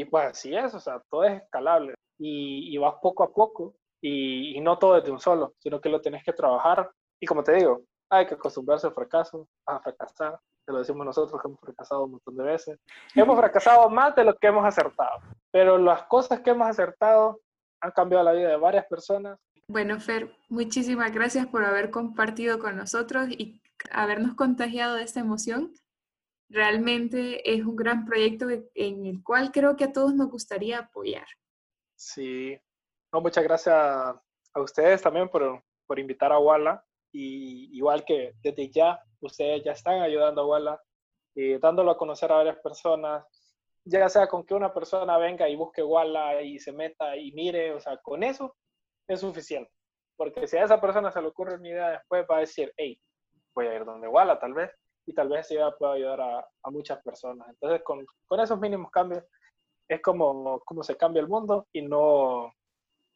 y 0.00 0.04
pues 0.06 0.26
así 0.26 0.54
es, 0.56 0.74
o 0.74 0.80
sea, 0.80 1.02
todo 1.10 1.24
es 1.24 1.42
escalable 1.42 1.94
y, 2.18 2.74
y 2.74 2.78
vas 2.78 2.94
poco 3.02 3.22
a 3.22 3.32
poco 3.32 3.74
y, 4.00 4.56
y 4.56 4.60
no 4.60 4.78
todo 4.78 4.94
desde 4.94 5.10
un 5.10 5.20
solo, 5.20 5.54
sino 5.58 5.80
que 5.80 5.90
lo 5.90 6.00
tenés 6.00 6.24
que 6.24 6.32
trabajar. 6.32 6.90
Y 7.20 7.26
como 7.26 7.44
te 7.44 7.52
digo, 7.52 7.82
hay 8.10 8.26
que 8.26 8.34
acostumbrarse 8.34 8.86
al 8.86 8.94
fracaso, 8.94 9.46
a 9.66 9.78
fracasar. 9.80 10.40
Te 10.64 10.72
lo 10.72 10.78
decimos 10.78 11.04
nosotros 11.04 11.40
que 11.40 11.48
hemos 11.48 11.60
fracasado 11.60 12.04
un 12.04 12.12
montón 12.12 12.36
de 12.36 12.44
veces. 12.44 12.78
Hemos 13.14 13.38
fracasado 13.38 13.90
más 13.90 14.14
de 14.14 14.24
lo 14.24 14.34
que 14.36 14.46
hemos 14.46 14.64
acertado, 14.64 15.20
pero 15.50 15.78
las 15.78 16.04
cosas 16.04 16.40
que 16.40 16.50
hemos 16.50 16.68
acertado 16.68 17.40
han 17.82 17.90
cambiado 17.92 18.24
la 18.24 18.32
vida 18.32 18.48
de 18.48 18.56
varias 18.56 18.86
personas. 18.86 19.38
Bueno, 19.68 20.00
Fer, 20.00 20.34
muchísimas 20.48 21.12
gracias 21.12 21.46
por 21.46 21.64
haber 21.64 21.90
compartido 21.90 22.58
con 22.58 22.76
nosotros 22.76 23.28
y 23.30 23.60
habernos 23.90 24.34
contagiado 24.34 24.96
de 24.96 25.02
esta 25.02 25.20
emoción. 25.20 25.72
Realmente 26.50 27.48
es 27.48 27.64
un 27.64 27.76
gran 27.76 28.04
proyecto 28.04 28.48
en 28.74 29.06
el 29.06 29.22
cual 29.22 29.52
creo 29.52 29.76
que 29.76 29.84
a 29.84 29.92
todos 29.92 30.14
nos 30.14 30.28
gustaría 30.28 30.80
apoyar. 30.80 31.26
Sí, 31.96 32.58
muchas 33.12 33.44
gracias 33.44 33.74
a 33.74 34.60
ustedes 34.60 35.00
también 35.00 35.28
por, 35.28 35.62
por 35.86 35.98
invitar 35.98 36.32
a 36.32 36.38
Walla 36.38 36.84
y 37.12 37.76
igual 37.76 38.04
que 38.04 38.34
desde 38.42 38.68
ya 38.68 39.00
ustedes 39.20 39.62
ya 39.64 39.72
están 39.72 40.00
ayudando 40.00 40.42
a 40.42 40.46
Walla, 40.46 40.82
y 41.34 41.58
dándolo 41.58 41.92
a 41.92 41.96
conocer 41.96 42.30
a 42.32 42.36
varias 42.36 42.58
personas, 42.58 43.24
ya 43.84 44.08
sea 44.08 44.26
con 44.26 44.44
que 44.44 44.54
una 44.54 44.72
persona 44.72 45.16
venga 45.18 45.48
y 45.48 45.56
busque 45.56 45.82
Walla 45.82 46.42
y 46.42 46.58
se 46.58 46.72
meta 46.72 47.16
y 47.16 47.32
mire, 47.32 47.72
o 47.72 47.80
sea, 47.80 47.96
con 47.98 48.22
eso 48.22 48.56
es 49.08 49.20
suficiente. 49.20 49.70
Porque 50.16 50.46
si 50.46 50.56
a 50.56 50.64
esa 50.64 50.80
persona 50.80 51.10
se 51.10 51.20
le 51.22 51.28
ocurre 51.28 51.54
una 51.54 51.68
idea 51.68 51.90
después, 51.90 52.26
va 52.30 52.38
a 52.38 52.40
decir, 52.40 52.72
hey, 52.76 53.00
voy 53.54 53.66
a 53.66 53.74
ir 53.74 53.84
donde 53.84 54.08
Walla 54.08 54.38
tal 54.38 54.54
vez, 54.54 54.70
y 55.10 55.12
tal 55.12 55.28
vez 55.28 55.40
esa 55.40 55.54
idea 55.54 55.70
pueda 55.72 55.94
ayudar 55.94 56.20
a, 56.20 56.70
muchas 56.70 57.02
personas. 57.02 57.48
Entonces, 57.48 57.82
con, 57.82 58.06
con, 58.26 58.40
esos 58.40 58.58
mínimos 58.60 58.90
cambios, 58.90 59.24
es 59.88 60.00
como, 60.00 60.60
como 60.60 60.84
se 60.84 60.96
cambia 60.96 61.20
el 61.20 61.28
mundo 61.28 61.66
y 61.72 61.82
no, 61.82 62.54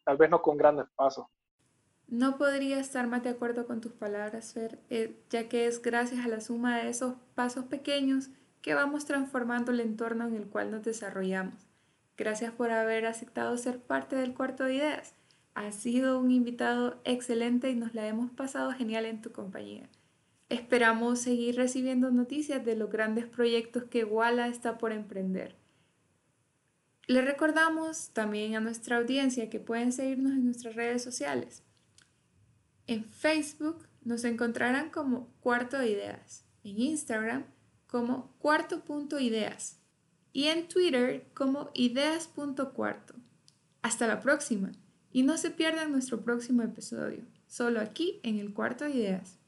tal 0.05 0.17
vez 0.17 0.29
no 0.29 0.43
con 0.43 0.57
grandes 0.57 0.87
pasos. 0.97 1.27
No 2.09 2.37
podría 2.37 2.81
estar 2.81 3.07
más 3.07 3.23
de 3.23 3.31
acuerdo 3.31 3.67
con 3.67 3.81
tus 3.81 3.93
palabras, 3.93 4.53
Fer, 4.53 4.81
eh, 4.91 5.23
ya 5.31 5.49
que 5.49 5.67
es 5.67 5.81
gracias 5.81 6.25
a 6.25 6.29
la 6.29 6.41
suma 6.41 6.79
de 6.79 6.89
esos 6.89 7.15
pasos 7.35 7.65
pequeños 7.67 8.29
que 8.61 8.75
vamos 8.75 9.05
transformando 9.07 9.71
el 9.71 9.81
entorno 9.81 10.27
en 10.27 10.35
el 10.35 10.49
cual 10.49 10.71
nos 10.73 10.83
desarrollamos. 10.83 11.55
Gracias 12.17 12.53
por 12.53 12.73
haber 12.73 13.07
aceptado 13.07 13.57
ser 13.57 13.79
parte 13.79 14.17
del 14.17 14.35
cuarto 14.35 14.65
de 14.65 14.75
ideas. 14.75 15.15
Has 15.55 15.77
sido 15.77 16.19
un 16.19 16.33
invitado 16.33 17.01
excelente 17.05 17.71
y 17.71 17.77
nos 17.77 17.95
la 17.95 18.07
hemos 18.07 18.31
pasado 18.33 18.73
genial 18.73 19.07
en 19.07 19.23
tu 19.23 19.31
compañía. 19.31 19.89
Esperamos 20.49 21.21
seguir 21.21 21.57
recibiendo 21.57 22.11
noticias 22.11 22.65
de 22.65 22.77
los 22.77 22.91
grandes 22.91 23.27
proyectos 23.27 23.85
que 23.85 24.05
Walla 24.05 24.49
está 24.49 24.79
por 24.79 24.93
emprender. 24.93 25.57
Le 27.07 27.23
recordamos 27.23 28.11
también 28.11 28.55
a 28.55 28.61
nuestra 28.61 28.97
audiencia 28.97 29.51
que 29.51 29.61
pueden 29.61 29.93
seguirnos 29.93 30.33
en 30.33 30.45
nuestras 30.45 30.75
redes 30.75 31.03
sociales. 31.03 31.63
En 32.87 33.05
Facebook 33.05 33.87
nos 34.03 34.25
encontrarán 34.25 34.91
como 34.91 35.29
Cuarto 35.41 35.79
de 35.79 35.91
Ideas, 35.91 36.45
en 36.63 36.81
Instagram 36.81 37.45
como 37.87 38.35
cuarto.ideas 38.39 39.79
y 40.33 40.47
en 40.47 40.69
Twitter 40.69 41.27
como 41.33 41.71
ideas.cuarto. 41.75 43.15
Hasta 43.83 44.07
la 44.07 44.21
próxima 44.21 44.73
y 45.13 45.23
no 45.23 45.39
se 45.39 45.51
pierdan 45.51 45.93
nuestro 45.93 46.23
próximo 46.23 46.63
episodio, 46.63 47.23
solo 47.47 47.81
aquí 47.81 48.21
en 48.23 48.39
el 48.39 48.53
Cuarto 48.53 48.85
de 48.85 48.91
Ideas. 48.91 49.39